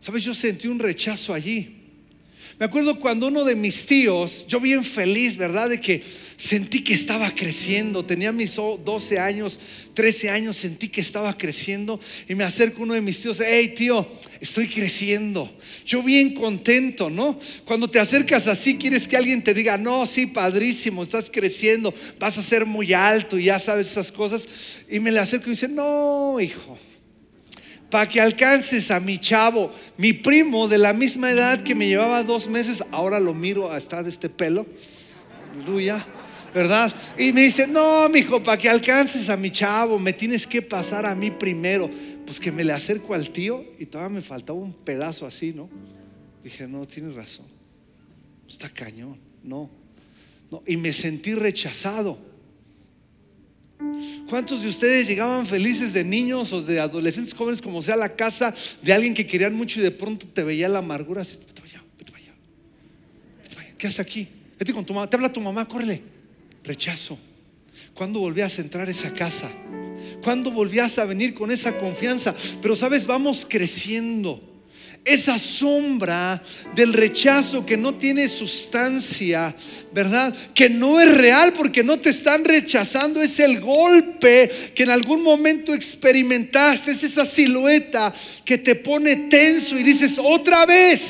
Sabes, 0.00 0.24
yo 0.24 0.34
sentí 0.34 0.66
un 0.66 0.80
rechazo 0.80 1.32
allí. 1.32 1.85
Me 2.58 2.64
acuerdo 2.64 2.98
cuando 2.98 3.28
uno 3.28 3.44
de 3.44 3.54
mis 3.54 3.84
tíos, 3.84 4.46
yo 4.48 4.60
bien 4.60 4.82
feliz, 4.82 5.36
¿verdad? 5.36 5.68
De 5.68 5.78
que 5.78 6.02
sentí 6.38 6.82
que 6.82 6.94
estaba 6.94 7.30
creciendo. 7.34 8.02
Tenía 8.02 8.32
mis 8.32 8.54
12 8.54 9.18
años, 9.18 9.60
13 9.92 10.30
años, 10.30 10.56
sentí 10.56 10.88
que 10.88 11.02
estaba 11.02 11.36
creciendo. 11.36 12.00
Y 12.26 12.34
me 12.34 12.44
acerco 12.44 12.82
uno 12.82 12.94
de 12.94 13.02
mis 13.02 13.20
tíos, 13.20 13.42
hey 13.46 13.74
tío, 13.76 14.08
estoy 14.40 14.68
creciendo. 14.68 15.54
Yo 15.84 16.02
bien 16.02 16.32
contento, 16.32 17.10
¿no? 17.10 17.38
Cuando 17.66 17.90
te 17.90 18.00
acercas 18.00 18.46
así, 18.46 18.76
quieres 18.76 19.06
que 19.06 19.18
alguien 19.18 19.44
te 19.44 19.52
diga, 19.52 19.76
no, 19.76 20.06
sí, 20.06 20.24
padrísimo, 20.24 21.02
estás 21.02 21.28
creciendo, 21.30 21.92
vas 22.18 22.38
a 22.38 22.42
ser 22.42 22.64
muy 22.64 22.94
alto 22.94 23.38
y 23.38 23.44
ya 23.44 23.58
sabes 23.58 23.90
esas 23.90 24.10
cosas. 24.10 24.48
Y 24.88 24.98
me 24.98 25.12
le 25.12 25.18
acerco 25.18 25.48
y 25.48 25.50
dice, 25.50 25.68
no, 25.68 26.40
hijo 26.40 26.78
para 27.90 28.08
que 28.08 28.20
alcances 28.20 28.90
a 28.90 29.00
mi 29.00 29.18
chavo, 29.18 29.72
mi 29.96 30.12
primo 30.12 30.68
de 30.68 30.78
la 30.78 30.92
misma 30.92 31.30
edad 31.30 31.62
que 31.62 31.74
me 31.74 31.86
llevaba 31.86 32.22
dos 32.22 32.48
meses, 32.48 32.84
ahora 32.90 33.20
lo 33.20 33.32
miro 33.32 33.70
a 33.70 33.78
estar 33.78 34.06
este 34.06 34.28
pelo, 34.28 34.66
aleluya, 35.54 36.04
¿verdad? 36.52 36.92
Y 37.18 37.32
me 37.32 37.42
dice, 37.42 37.66
no, 37.66 38.08
mi 38.08 38.20
hijo, 38.20 38.42
para 38.42 38.56
que 38.56 38.68
alcances 38.68 39.28
a 39.28 39.36
mi 39.36 39.50
chavo, 39.50 39.98
me 39.98 40.12
tienes 40.12 40.46
que 40.46 40.62
pasar 40.62 41.06
a 41.06 41.14
mí 41.14 41.30
primero. 41.30 41.90
Pues 42.26 42.40
que 42.40 42.50
me 42.50 42.64
le 42.64 42.72
acerco 42.72 43.14
al 43.14 43.30
tío 43.30 43.64
y 43.78 43.86
todavía 43.86 44.16
me 44.16 44.22
faltaba 44.22 44.58
un 44.58 44.72
pedazo 44.72 45.26
así, 45.26 45.52
¿no? 45.52 45.70
Dije, 46.42 46.66
no, 46.66 46.84
tienes 46.84 47.14
razón, 47.14 47.46
está 48.48 48.68
cañón, 48.68 49.18
no, 49.44 49.70
no. 50.50 50.62
Y 50.66 50.76
me 50.76 50.92
sentí 50.92 51.34
rechazado. 51.34 52.18
¿Cuántos 54.28 54.62
de 54.62 54.68
ustedes 54.68 55.06
llegaban 55.06 55.46
felices 55.46 55.92
de 55.92 56.04
niños 56.04 56.52
o 56.52 56.62
de 56.62 56.80
adolescentes 56.80 57.34
jóvenes, 57.34 57.62
como 57.62 57.82
sea, 57.82 57.96
la 57.96 58.16
casa 58.16 58.54
de 58.82 58.92
alguien 58.92 59.14
que 59.14 59.26
querían 59.26 59.54
mucho 59.54 59.80
y 59.80 59.82
de 59.82 59.90
pronto 59.90 60.26
te 60.26 60.42
veía 60.42 60.68
la 60.68 60.78
amargura? 60.78 61.22
¿Qué 63.78 63.86
haces 63.86 64.00
aquí? 64.00 64.28
Vete 64.58 64.72
con 64.72 64.84
tu 64.84 64.94
mamá, 64.94 65.08
te 65.08 65.16
habla 65.16 65.32
tu 65.32 65.40
mamá, 65.40 65.66
córrele. 65.68 66.02
Rechazo. 66.64 67.18
¿Cuándo 67.94 68.20
volvías 68.20 68.58
a 68.58 68.62
entrar 68.62 68.88
a 68.88 68.90
esa 68.90 69.12
casa? 69.12 69.50
¿Cuándo 70.22 70.50
volvías 70.50 70.98
a 70.98 71.04
venir 71.04 71.34
con 71.34 71.50
esa 71.50 71.78
confianza? 71.78 72.34
Pero 72.60 72.74
sabes, 72.74 73.06
vamos 73.06 73.46
creciendo 73.48 74.55
esa 75.06 75.38
sombra 75.38 76.42
del 76.74 76.92
rechazo 76.92 77.64
que 77.64 77.76
no 77.76 77.94
tiene 77.94 78.28
sustancia, 78.28 79.54
¿verdad? 79.92 80.34
Que 80.52 80.68
no 80.68 81.00
es 81.00 81.14
real 81.16 81.52
porque 81.52 81.84
no 81.84 81.98
te 81.98 82.10
están 82.10 82.44
rechazando, 82.44 83.22
es 83.22 83.38
el 83.38 83.60
golpe 83.60 84.50
que 84.74 84.82
en 84.82 84.90
algún 84.90 85.22
momento 85.22 85.72
experimentaste, 85.72 86.90
es 86.90 87.04
esa 87.04 87.24
silueta 87.24 88.12
que 88.44 88.58
te 88.58 88.74
pone 88.74 89.16
tenso 89.28 89.78
y 89.78 89.84
dices 89.84 90.14
otra 90.18 90.66
vez, 90.66 91.02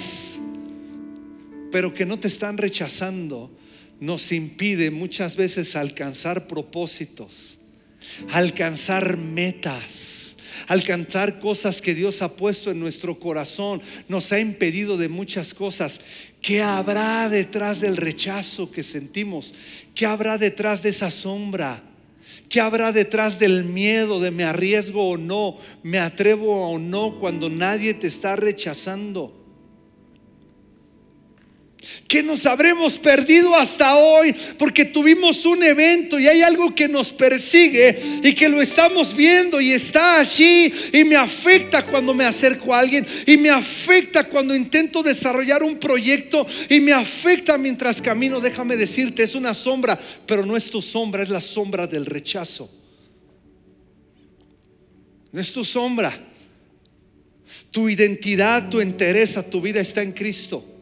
pero 1.73 1.95
que 1.95 2.05
no 2.05 2.19
te 2.19 2.29
están 2.29 2.59
rechazando, 2.59 3.51
nos 3.99 4.31
impide 4.31 4.91
muchas 4.91 5.37
veces 5.37 5.75
alcanzar 5.75 6.47
propósitos, 6.47 7.61
alcanzar 8.31 9.17
metas 9.17 10.26
alcanzar 10.67 11.41
cosas 11.41 11.81
que 11.81 11.95
Dios 11.95 12.23
ha 12.23 12.37
puesto 12.37 12.71
en 12.71 12.81
nuestro 12.81 13.19
corazón, 13.19 13.83
nos 14.09 14.33
ha 14.33 14.41
impedido 14.41 14.97
de 14.97 15.09
muchas 15.09 15.55
cosas. 15.55 16.01
¿Qué 16.41 16.63
habrá 16.63 17.29
detrás 17.29 17.81
del 17.81 17.97
rechazo 17.97 18.71
que 18.71 18.83
sentimos? 18.83 19.55
¿Qué 19.95 20.07
habrá 20.07 20.39
detrás 20.39 20.83
de 20.83 20.91
esa 20.91 21.11
sombra? 21.11 21.83
¿Qué 22.49 22.61
habrá 22.61 22.93
detrás 22.93 23.39
del 23.39 23.65
miedo 23.65 24.21
de 24.21 24.31
me 24.31 24.45
arriesgo 24.45 25.11
o 25.11 25.17
no? 25.17 25.59
¿Me 25.83 25.99
atrevo 25.99 26.71
o 26.71 26.79
no 26.79 27.19
cuando 27.19 27.51
nadie 27.51 27.95
te 27.95 28.07
está 28.07 28.37
rechazando? 28.37 29.36
Que 32.09 32.23
nos 32.23 32.47
habremos 32.47 32.99
perdido 32.99 33.55
hasta 33.55 33.97
hoy 33.97 34.35
porque 34.59 34.85
tuvimos 34.85 35.45
un 35.45 35.63
evento 35.63 36.19
y 36.19 36.29
hay 36.29 36.43
algo 36.43 36.75
que 36.75 36.89
nos 36.89 37.13
persigue 37.13 38.01
y 38.23 38.35
que 38.35 38.49
lo 38.49 38.63
estamos 38.63 39.15
viendo 39.15 39.61
y 39.61 39.73
está 39.73 40.21
allí 40.21 40.73
y 40.93 41.05
me 41.05 41.17
afecta 41.17 41.85
cuando 41.85 42.15
me 42.15 42.25
acerco 42.25 42.75
a 42.75 42.81
alguien 42.81 43.07
y 43.27 43.37
me 43.37 43.51
afecta 43.51 44.25
cuando 44.25 44.55
intento 44.55 45.03
desarrollar 45.03 45.63
un 45.63 45.77
proyecto 45.77 46.47
y 46.69 46.81
me 46.81 46.93
afecta 46.93 47.59
mientras 47.59 48.01
camino. 48.01 48.41
Déjame 48.41 48.77
decirte, 48.77 49.23
es 49.23 49.35
una 49.35 49.55
sombra, 49.55 49.99
pero 50.27 50.47
no 50.47 50.57
es 50.57 50.71
tu 50.71 50.81
sombra, 50.81 51.23
es 51.23 51.31
la 51.31 51.41
sombra 51.41 51.87
del 51.87 52.07
rechazo. 52.07 52.71
No 55.33 55.41
es 55.41 55.53
tu 55.53 55.65
sombra. 55.65 56.13
Tu 57.71 57.91
identidad, 57.91 58.71
tu 58.71 58.81
entereza, 58.81 59.43
tu 59.43 59.61
vida 59.61 59.81
está 59.81 60.03
en 60.03 60.13
Cristo 60.13 60.76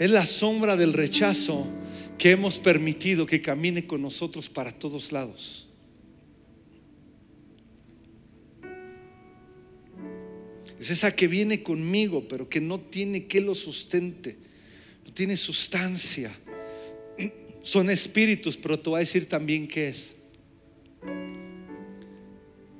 es 0.00 0.10
la 0.10 0.24
sombra 0.24 0.78
del 0.78 0.94
rechazo 0.94 1.66
que 2.16 2.30
hemos 2.30 2.58
permitido 2.58 3.26
que 3.26 3.42
camine 3.42 3.86
con 3.86 4.00
nosotros 4.00 4.48
para 4.48 4.72
todos 4.72 5.12
lados. 5.12 5.68
Es 10.78 10.88
esa 10.88 11.14
que 11.14 11.28
viene 11.28 11.62
conmigo, 11.62 12.26
pero 12.26 12.48
que 12.48 12.62
no 12.62 12.80
tiene 12.80 13.26
que 13.26 13.42
lo 13.42 13.54
sustente, 13.54 14.38
no 15.04 15.12
tiene 15.12 15.36
sustancia. 15.36 16.34
Son 17.62 17.90
espíritus, 17.90 18.56
pero 18.56 18.80
te 18.80 18.88
voy 18.88 18.96
a 18.96 19.00
decir 19.00 19.28
también 19.28 19.68
qué 19.68 19.88
es. 19.88 20.14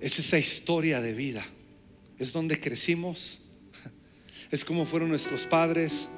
Es 0.00 0.18
esa 0.18 0.38
historia 0.38 1.02
de 1.02 1.12
vida. 1.12 1.44
Es 2.18 2.32
donde 2.32 2.58
crecimos. 2.58 3.42
Es 4.50 4.64
como 4.64 4.86
fueron 4.86 5.10
nuestros 5.10 5.44
padres 5.44 6.08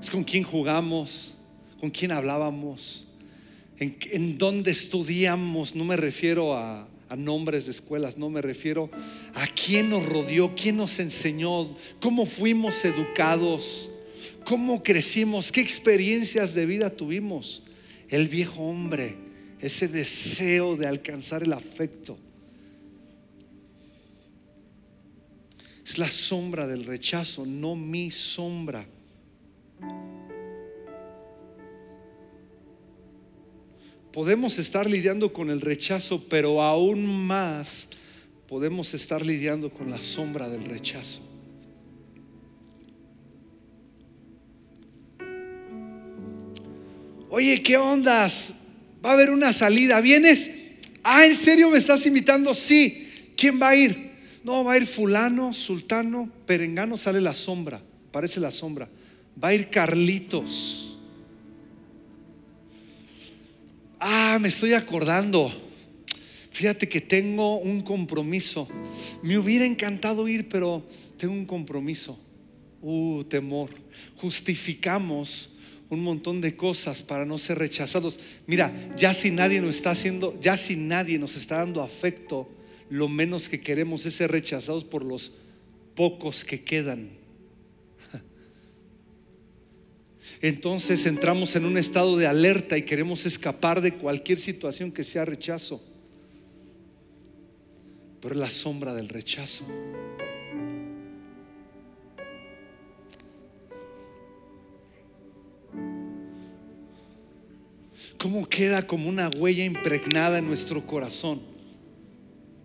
es 0.00 0.10
con 0.10 0.24
quién 0.24 0.44
jugamos, 0.44 1.34
con 1.78 1.90
quién 1.90 2.12
hablábamos, 2.12 3.06
en, 3.78 4.36
dónde 4.36 4.70
estudiamos. 4.70 5.74
No 5.74 5.84
me 5.84 5.96
refiero 5.96 6.54
a 6.56 6.86
nombres 7.16 7.64
de 7.64 7.72
escuelas, 7.72 8.16
no 8.16 8.30
me 8.30 8.42
refiero 8.42 8.90
a 9.34 9.46
quién 9.46 9.90
nos 9.90 10.06
rodeó, 10.06 10.54
quién 10.54 10.76
nos 10.76 10.98
enseñó, 10.98 11.74
cómo 12.00 12.26
fuimos 12.26 12.84
educados, 12.84 13.90
cómo 14.44 14.82
crecimos, 14.82 15.50
qué 15.50 15.60
experiencias 15.60 16.54
de 16.54 16.66
vida 16.66 16.90
tuvimos. 16.90 17.62
El 18.08 18.28
viejo 18.28 18.62
hombre, 18.62 19.16
ese 19.60 19.88
deseo 19.88 20.76
de 20.76 20.86
alcanzar 20.86 21.42
el 21.42 21.52
afecto. 21.52 22.16
Es 25.84 25.98
la 25.98 26.08
sombra 26.08 26.66
del 26.66 26.84
rechazo, 26.84 27.44
no 27.46 27.74
mi 27.74 28.10
sombra. 28.10 28.86
Podemos 34.12 34.58
estar 34.58 34.88
lidiando 34.88 35.32
con 35.32 35.50
el 35.50 35.60
rechazo, 35.60 36.24
pero 36.28 36.62
aún 36.62 37.26
más 37.26 37.88
podemos 38.48 38.94
estar 38.94 39.24
lidiando 39.24 39.70
con 39.70 39.90
la 39.90 40.00
sombra 40.00 40.48
del 40.48 40.64
rechazo. 40.64 41.20
Oye, 47.30 47.62
¿qué 47.62 47.76
ondas? 47.76 48.52
Va 49.04 49.10
a 49.10 49.12
haber 49.12 49.30
una 49.30 49.52
salida. 49.52 50.00
¿Vienes? 50.00 50.50
Ah, 51.04 51.24
¿en 51.24 51.36
serio 51.36 51.70
me 51.70 51.78
estás 51.78 52.04
invitando? 52.04 52.52
Sí. 52.52 53.06
¿Quién 53.36 53.62
va 53.62 53.68
a 53.68 53.76
ir? 53.76 54.10
No, 54.42 54.64
va 54.64 54.72
a 54.72 54.76
ir 54.78 54.86
fulano, 54.86 55.52
sultano, 55.52 56.28
perengano, 56.44 56.96
sale 56.96 57.20
la 57.20 57.32
sombra. 57.32 57.80
Parece 58.10 58.40
la 58.40 58.50
sombra. 58.50 58.88
Va 59.42 59.48
a 59.48 59.54
ir 59.54 59.70
Carlitos. 59.70 60.89
Ah, 64.00 64.38
me 64.40 64.48
estoy 64.48 64.72
acordando. 64.72 65.52
Fíjate 66.50 66.88
que 66.88 67.02
tengo 67.02 67.58
un 67.58 67.82
compromiso. 67.82 68.66
Me 69.22 69.38
hubiera 69.38 69.66
encantado 69.66 70.26
ir, 70.26 70.48
pero 70.48 70.82
tengo 71.18 71.34
un 71.34 71.44
compromiso. 71.44 72.18
Uh, 72.80 73.24
temor. 73.24 73.68
Justificamos 74.16 75.50
un 75.90 76.02
montón 76.02 76.40
de 76.40 76.56
cosas 76.56 77.02
para 77.02 77.26
no 77.26 77.36
ser 77.36 77.58
rechazados. 77.58 78.18
Mira, 78.46 78.72
ya 78.96 79.12
si 79.12 79.30
nadie 79.30 79.60
nos 79.60 79.76
está 79.76 79.90
haciendo, 79.90 80.38
ya 80.40 80.56
si 80.56 80.76
nadie 80.76 81.18
nos 81.18 81.36
está 81.36 81.58
dando 81.58 81.82
afecto, 81.82 82.48
lo 82.88 83.06
menos 83.06 83.50
que 83.50 83.60
queremos 83.60 84.06
es 84.06 84.14
ser 84.14 84.30
rechazados 84.30 84.84
por 84.84 85.04
los 85.04 85.32
pocos 85.94 86.46
que 86.46 86.64
quedan. 86.64 87.10
Entonces 90.42 91.04
entramos 91.04 91.54
en 91.54 91.66
un 91.66 91.76
estado 91.76 92.16
de 92.16 92.26
alerta 92.26 92.78
y 92.78 92.82
queremos 92.82 93.26
escapar 93.26 93.82
de 93.82 93.92
cualquier 93.92 94.38
situación 94.38 94.90
que 94.90 95.04
sea 95.04 95.24
rechazo. 95.26 95.82
Pero 98.20 98.34
es 98.34 98.40
la 98.40 98.48
sombra 98.48 98.94
del 98.94 99.08
rechazo. 99.08 99.64
¿Cómo 108.16 108.46
queda 108.46 108.86
como 108.86 109.08
una 109.08 109.30
huella 109.30 109.64
impregnada 109.64 110.38
en 110.38 110.46
nuestro 110.46 110.86
corazón? 110.86 111.40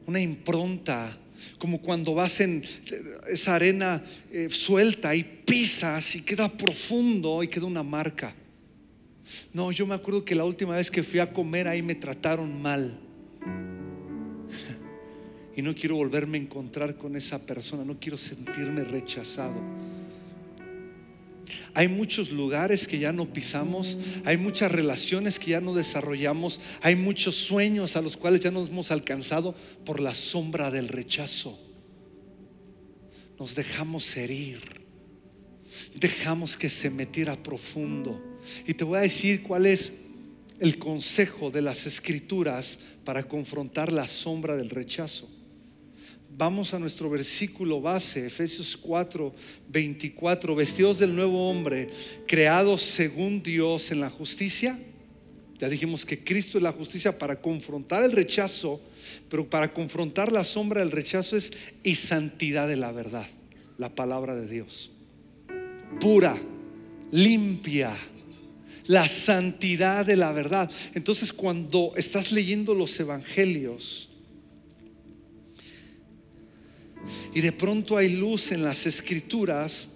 Una 0.05 0.19
impronta, 0.19 1.17
como 1.58 1.81
cuando 1.81 2.13
vas 2.13 2.39
en 2.39 2.63
esa 3.27 3.55
arena 3.55 4.03
eh, 4.31 4.49
suelta 4.49 5.15
y 5.15 5.23
pisas 5.23 6.15
y 6.15 6.21
queda 6.21 6.49
profundo 6.49 7.43
y 7.43 7.47
queda 7.47 7.65
una 7.65 7.84
marca. 7.84 8.34
No, 9.53 9.71
yo 9.71 9.88
me 9.88 9.95
acuerdo 9.95 10.23
que 10.23 10.36
la 10.36 10.43
última 10.43 10.75
vez 10.75 10.91
que 10.91 11.03
fui 11.03 11.19
a 11.19 11.31
comer 11.31 11.67
ahí 11.67 11.81
me 11.81 11.95
trataron 11.95 12.62
mal. 12.62 12.99
Y 15.58 15.62
no 15.62 15.73
quiero 15.73 15.95
volverme 15.95 16.38
a 16.38 16.41
encontrar 16.41 16.97
con 16.97 17.15
esa 17.15 17.45
persona, 17.45 17.86
no 17.86 17.97
quiero 17.97 18.17
sentirme 18.17 18.84
rechazado. 18.84 19.55
Hay 21.73 21.88
muchos 21.88 22.31
lugares 22.31 22.88
que 22.88 22.99
ya 22.99 23.12
no 23.12 23.31
pisamos, 23.31 23.97
hay 24.23 24.38
muchas 24.38 24.71
relaciones 24.71 25.39
que 25.39 25.51
ya 25.51 25.62
no 25.62 25.73
desarrollamos, 25.73 26.60
hay 26.81 26.95
muchos 26.95 27.36
sueños 27.36 27.95
a 27.95 28.01
los 28.01 28.17
cuales 28.17 28.41
ya 28.41 28.51
nos 28.51 28.69
hemos 28.69 28.91
alcanzado 28.91 29.55
por 29.86 29.99
la 29.99 30.13
sombra 30.13 30.71
del 30.71 30.88
rechazo. 30.88 31.60
Nos 33.39 33.55
dejamos 33.55 34.15
herir, 34.15 34.62
dejamos 35.95 36.58
que 36.58 36.69
se 36.69 36.89
metiera 36.89 37.36
profundo. 37.36 38.21
Y 38.65 38.73
te 38.73 38.84
voy 38.84 38.99
a 38.99 39.01
decir 39.01 39.43
cuál 39.43 39.65
es 39.65 39.93
el 40.60 40.77
consejo 40.77 41.51
de 41.51 41.62
las 41.62 41.86
escrituras 41.86 42.79
para 43.03 43.23
confrontar 43.23 43.91
la 43.91 44.08
sombra 44.08 44.55
del 44.55 44.69
rechazo. 44.69 45.29
Vamos 46.37 46.73
a 46.73 46.79
nuestro 46.79 47.09
versículo 47.09 47.79
base, 47.79 48.25
Efesios 48.25 48.75
4, 48.75 49.33
24, 49.69 50.53
vestidos 50.53 50.99
del 50.99 51.15
nuevo 51.15 51.49
hombre, 51.49 51.87
creados 52.27 52.81
según 52.81 53.41
Dios 53.41 53.89
en 53.91 54.01
la 54.01 54.09
justicia. 54.09 54.77
Ya 55.57 55.69
dijimos 55.69 56.05
que 56.05 56.25
Cristo 56.25 56.57
es 56.57 56.63
la 56.63 56.73
justicia 56.73 57.17
para 57.17 57.39
confrontar 57.39 58.03
el 58.03 58.11
rechazo, 58.11 58.81
pero 59.29 59.49
para 59.49 59.71
confrontar 59.71 60.29
la 60.33 60.43
sombra 60.43 60.81
del 60.81 60.91
rechazo 60.91 61.37
es 61.37 61.53
y 61.83 61.95
santidad 61.95 62.67
de 62.67 62.75
la 62.75 62.91
verdad, 62.91 63.27
la 63.77 63.95
palabra 63.95 64.35
de 64.35 64.49
Dios. 64.49 64.91
Pura, 66.01 66.35
limpia, 67.11 67.95
la 68.87 69.07
santidad 69.07 70.05
de 70.05 70.17
la 70.17 70.33
verdad. 70.33 70.69
Entonces 70.95 71.31
cuando 71.31 71.93
estás 71.95 72.33
leyendo 72.33 72.75
los 72.75 72.99
evangelios, 72.99 74.09
y 77.33 77.41
de 77.41 77.51
pronto 77.51 77.97
hay 77.97 78.09
luz 78.09 78.51
en 78.51 78.63
las 78.63 78.85
escrituras 78.85 79.89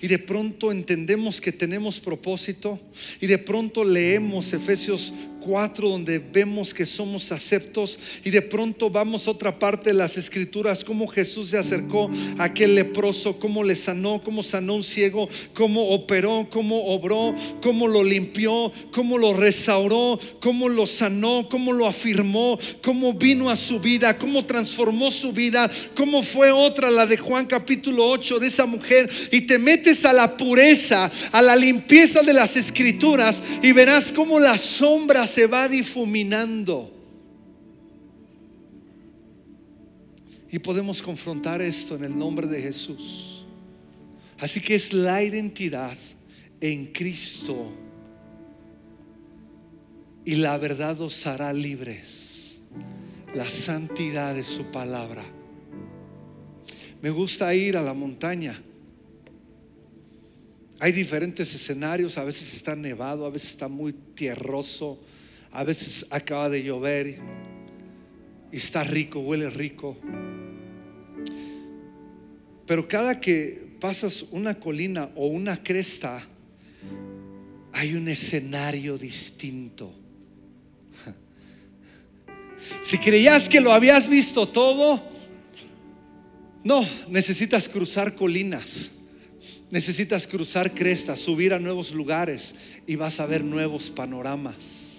y 0.00 0.08
de 0.08 0.18
pronto 0.18 0.70
entendemos 0.70 1.40
que 1.40 1.52
tenemos 1.52 2.00
propósito 2.00 2.80
y 3.20 3.26
de 3.26 3.38
pronto 3.38 3.84
leemos 3.84 4.52
Efesios 4.52 5.12
4 5.42 5.88
donde 5.88 6.18
vemos 6.18 6.72
que 6.72 6.86
somos 6.86 7.32
aceptos 7.32 7.98
y 8.24 8.30
de 8.30 8.42
pronto 8.42 8.88
vamos 8.88 9.26
a 9.26 9.32
otra 9.32 9.58
parte 9.58 9.90
de 9.90 9.94
las 9.94 10.16
escrituras, 10.16 10.84
cómo 10.84 11.06
Jesús 11.08 11.50
se 11.50 11.58
acercó 11.58 12.10
a 12.38 12.44
aquel 12.44 12.74
leproso, 12.74 13.38
cómo 13.38 13.64
le 13.64 13.76
sanó, 13.76 14.20
cómo 14.22 14.42
sanó 14.42 14.76
un 14.76 14.84
ciego, 14.84 15.28
cómo 15.54 15.90
operó, 15.90 16.48
cómo 16.50 16.86
obró, 16.86 17.34
cómo 17.60 17.88
lo 17.88 18.04
limpió, 18.04 18.72
cómo 18.92 19.18
lo 19.18 19.34
restauró, 19.34 20.18
cómo 20.40 20.68
lo 20.68 20.86
sanó, 20.86 21.48
cómo 21.50 21.72
lo 21.72 21.86
afirmó, 21.86 22.58
cómo 22.82 23.14
vino 23.14 23.50
a 23.50 23.56
su 23.56 23.80
vida, 23.80 24.16
cómo 24.16 24.44
transformó 24.44 25.10
su 25.10 25.32
vida, 25.32 25.70
cómo 25.96 26.22
fue 26.22 26.50
otra, 26.50 26.90
la 26.90 27.06
de 27.06 27.16
Juan 27.16 27.46
capítulo 27.46 28.08
8 28.08 28.38
de 28.38 28.46
esa 28.46 28.66
mujer 28.66 29.10
y 29.30 29.42
te 29.42 29.58
metes 29.58 30.04
a 30.04 30.12
la 30.12 30.36
pureza, 30.36 31.10
a 31.32 31.42
la 31.42 31.56
limpieza 31.56 32.22
de 32.22 32.32
las 32.32 32.56
escrituras 32.56 33.42
y 33.62 33.72
verás 33.72 34.12
cómo 34.12 34.38
las 34.38 34.60
sombras 34.60 35.31
se 35.32 35.46
va 35.46 35.68
difuminando. 35.68 36.92
Y 40.50 40.58
podemos 40.58 41.00
confrontar 41.00 41.62
esto 41.62 41.96
en 41.96 42.04
el 42.04 42.18
nombre 42.18 42.46
de 42.46 42.60
Jesús. 42.60 43.46
Así 44.38 44.60
que 44.60 44.74
es 44.74 44.92
la 44.92 45.22
identidad 45.22 45.96
en 46.60 46.86
Cristo. 46.86 47.72
Y 50.24 50.34
la 50.34 50.58
verdad 50.58 51.00
os 51.00 51.26
hará 51.26 51.52
libres. 51.52 52.60
La 53.34 53.48
santidad 53.48 54.34
de 54.34 54.44
su 54.44 54.64
palabra. 54.64 55.24
Me 57.00 57.10
gusta 57.10 57.54
ir 57.54 57.76
a 57.78 57.82
la 57.82 57.94
montaña. 57.94 58.60
Hay 60.80 60.92
diferentes 60.92 61.54
escenarios, 61.54 62.18
a 62.18 62.24
veces 62.24 62.54
está 62.54 62.76
nevado, 62.76 63.24
a 63.24 63.30
veces 63.30 63.50
está 63.50 63.68
muy 63.68 63.92
tierroso, 63.92 65.00
a 65.52 65.64
veces 65.64 66.06
acaba 66.10 66.48
de 66.48 66.62
llover 66.62 67.18
y 68.50 68.56
está 68.56 68.84
rico, 68.84 69.20
huele 69.20 69.50
rico. 69.50 69.96
Pero 72.66 72.88
cada 72.88 73.20
que 73.20 73.76
pasas 73.78 74.24
una 74.30 74.54
colina 74.58 75.10
o 75.14 75.26
una 75.26 75.62
cresta, 75.62 76.22
hay 77.72 77.94
un 77.94 78.08
escenario 78.08 78.96
distinto. 78.96 79.92
Si 82.80 82.96
creías 82.96 83.48
que 83.48 83.60
lo 83.60 83.72
habías 83.72 84.08
visto 84.08 84.48
todo, 84.48 85.02
no, 86.62 86.86
necesitas 87.08 87.68
cruzar 87.68 88.14
colinas, 88.14 88.92
necesitas 89.68 90.28
cruzar 90.28 90.72
crestas, 90.72 91.18
subir 91.18 91.52
a 91.54 91.58
nuevos 91.58 91.92
lugares 91.92 92.54
y 92.86 92.94
vas 92.94 93.18
a 93.18 93.26
ver 93.26 93.42
nuevos 93.42 93.90
panoramas. 93.90 94.91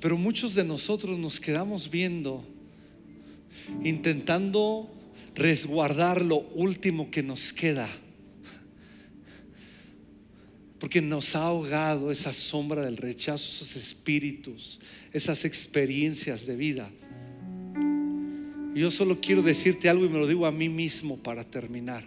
Pero 0.00 0.16
muchos 0.16 0.54
de 0.54 0.64
nosotros 0.64 1.18
nos 1.18 1.40
quedamos 1.40 1.90
viendo, 1.90 2.42
intentando 3.84 4.90
resguardar 5.34 6.22
lo 6.22 6.38
último 6.54 7.10
que 7.10 7.22
nos 7.22 7.52
queda. 7.52 7.88
Porque 10.78 11.02
nos 11.02 11.36
ha 11.36 11.42
ahogado 11.44 12.10
esa 12.10 12.32
sombra 12.32 12.82
del 12.82 12.96
rechazo, 12.96 13.44
esos 13.44 13.76
espíritus, 13.76 14.80
esas 15.12 15.44
experiencias 15.44 16.46
de 16.46 16.56
vida. 16.56 16.90
Yo 18.74 18.90
solo 18.90 19.20
quiero 19.20 19.42
decirte 19.42 19.90
algo 19.90 20.06
y 20.06 20.08
me 20.08 20.18
lo 20.18 20.26
digo 20.26 20.46
a 20.46 20.52
mí 20.52 20.70
mismo 20.70 21.18
para 21.18 21.44
terminar. 21.44 22.04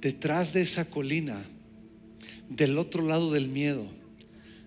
Detrás 0.00 0.52
de 0.52 0.62
esa 0.62 0.86
colina, 0.86 1.40
del 2.48 2.78
otro 2.78 3.06
lado 3.06 3.30
del 3.30 3.48
miedo, 3.48 3.99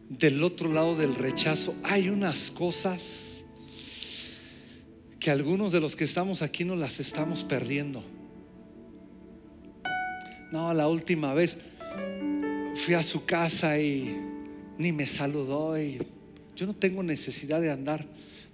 del 0.10 0.44
otro 0.44 0.72
lado 0.72 0.96
del 0.96 1.16
rechazo 1.16 1.76
hay 1.84 2.10
unas 2.10 2.52
cosas 2.52 3.46
que 5.20 5.32
algunos 5.32 5.72
de 5.72 5.80
los 5.80 5.96
que 5.96 6.04
estamos 6.04 6.42
aquí 6.42 6.66
no 6.66 6.76
las 6.76 7.00
estamos 7.00 7.44
perdiendo. 7.44 8.04
No, 10.52 10.74
la 10.74 10.88
última 10.88 11.34
vez 11.34 11.58
fui 12.76 12.94
a 12.94 13.02
su 13.02 13.26
casa 13.26 13.80
y 13.80 14.20
ni 14.78 14.92
me 14.92 15.08
saludó 15.08 15.80
y 15.80 16.00
yo 16.56 16.66
no 16.66 16.74
tengo 16.74 17.02
necesidad 17.04 17.62
de 17.62 17.72
andar. 17.72 18.06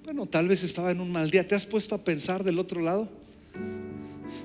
Bueno, 0.04 0.26
tal 0.26 0.48
vez 0.48 0.64
estaba 0.64 0.92
en 0.92 1.02
un 1.02 1.12
mal 1.12 1.30
día. 1.30 1.48
¿Te 1.48 1.56
has 1.56 1.66
puesto 1.66 1.96
a 1.96 2.04
pensar 2.04 2.44
del 2.44 2.60
otro 2.60 2.82
lado? 2.82 3.10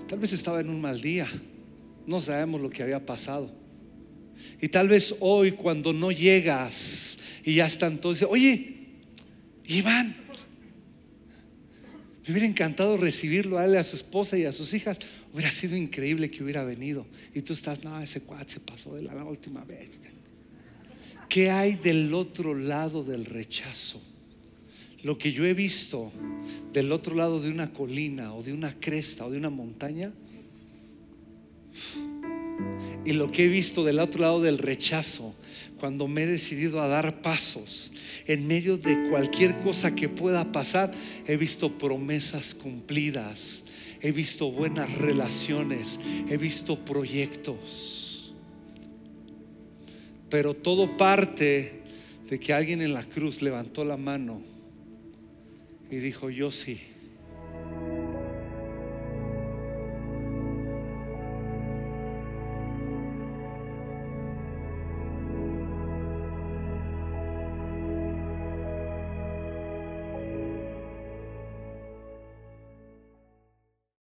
Tal 0.09 0.19
vez 0.19 0.33
estaba 0.33 0.61
en 0.61 0.69
un 0.69 0.81
mal 0.81 1.01
día. 1.01 1.27
No 2.07 2.21
sabemos 2.21 2.61
lo 2.61 2.71
que 2.71 2.83
había 2.83 3.05
pasado. 3.05 3.51
Y 4.61 4.69
tal 4.69 4.89
vez 4.89 5.15
hoy 5.21 5.53
cuando 5.53 5.93
no 5.93 6.11
llegas 6.11 7.19
y 7.45 7.55
ya 7.55 7.67
están 7.67 8.01
todos, 8.01 8.23
oye, 8.23 8.77
Iván, 9.67 10.17
me 12.27 12.33
hubiera 12.33 12.47
encantado 12.47 12.97
recibirlo 12.97 13.59
a 13.59 13.67
él, 13.67 13.77
a 13.77 13.85
su 13.85 13.97
esposa 13.97 14.39
y 14.39 14.45
a 14.45 14.53
sus 14.53 14.73
hijas. 14.73 14.99
Hubiera 15.33 15.51
sido 15.51 15.77
increíble 15.77 16.31
que 16.31 16.43
hubiera 16.43 16.65
venido. 16.65 17.07
Y 17.35 17.43
tú 17.43 17.53
estás, 17.53 17.85
no, 17.85 18.01
ese 18.01 18.23
cuate 18.23 18.55
se 18.55 18.61
pasó 18.61 18.95
de 18.95 19.03
la, 19.03 19.15
la 19.15 19.25
última 19.25 19.65
vez. 19.65 20.01
¿Qué 21.29 21.51
hay 21.51 21.75
del 21.75 22.15
otro 22.15 22.55
lado 22.55 23.05
del 23.05 23.27
rechazo? 23.27 24.01
Lo 25.03 25.19
que 25.19 25.33
yo 25.33 25.45
he 25.45 25.53
visto 25.53 26.13
del 26.73 26.91
otro 26.93 27.15
lado 27.15 27.41
de 27.41 27.51
una 27.51 27.73
colina 27.73 28.33
o 28.33 28.43
de 28.43 28.55
una 28.55 28.73
cresta 28.73 29.27
o 29.27 29.31
de 29.31 29.37
una 29.37 29.51
montaña 29.51 30.13
y 33.05 33.13
lo 33.13 33.31
que 33.31 33.45
he 33.45 33.49
visto 33.49 33.85
del 33.85 33.99
otro 33.99 34.23
lado 34.23 34.41
del 34.41 34.59
rechazo 34.59 35.35
cuando 35.79 36.09
me 36.09 36.23
he 36.23 36.27
decidido 36.27 36.81
a 36.81 36.89
dar 36.89 37.21
pasos 37.21 37.93
en 38.27 38.47
medio 38.47 38.79
de 38.79 39.09
cualquier 39.11 39.61
cosa 39.61 39.95
que 39.95 40.09
pueda 40.09 40.51
pasar, 40.51 40.91
he 41.27 41.37
visto 41.37 41.77
promesas 41.77 42.55
cumplidas, 42.55 43.65
he 44.01 44.11
visto 44.13 44.51
buenas 44.51 44.97
relaciones, 44.97 46.01
he 46.29 46.39
visto 46.39 46.83
proyectos. 46.85 48.35
Pero 50.31 50.55
todo 50.55 50.97
parte 50.97 51.83
de 52.31 52.41
que 52.41 52.55
alguien 52.55 52.81
en 52.81 52.95
la 52.95 53.05
cruz 53.05 53.43
levantó 53.43 53.85
la 53.85 53.99
mano 53.99 54.41
y 55.91 55.97
dijo, 55.97 56.31
yo 56.31 56.51
sí 56.51 56.81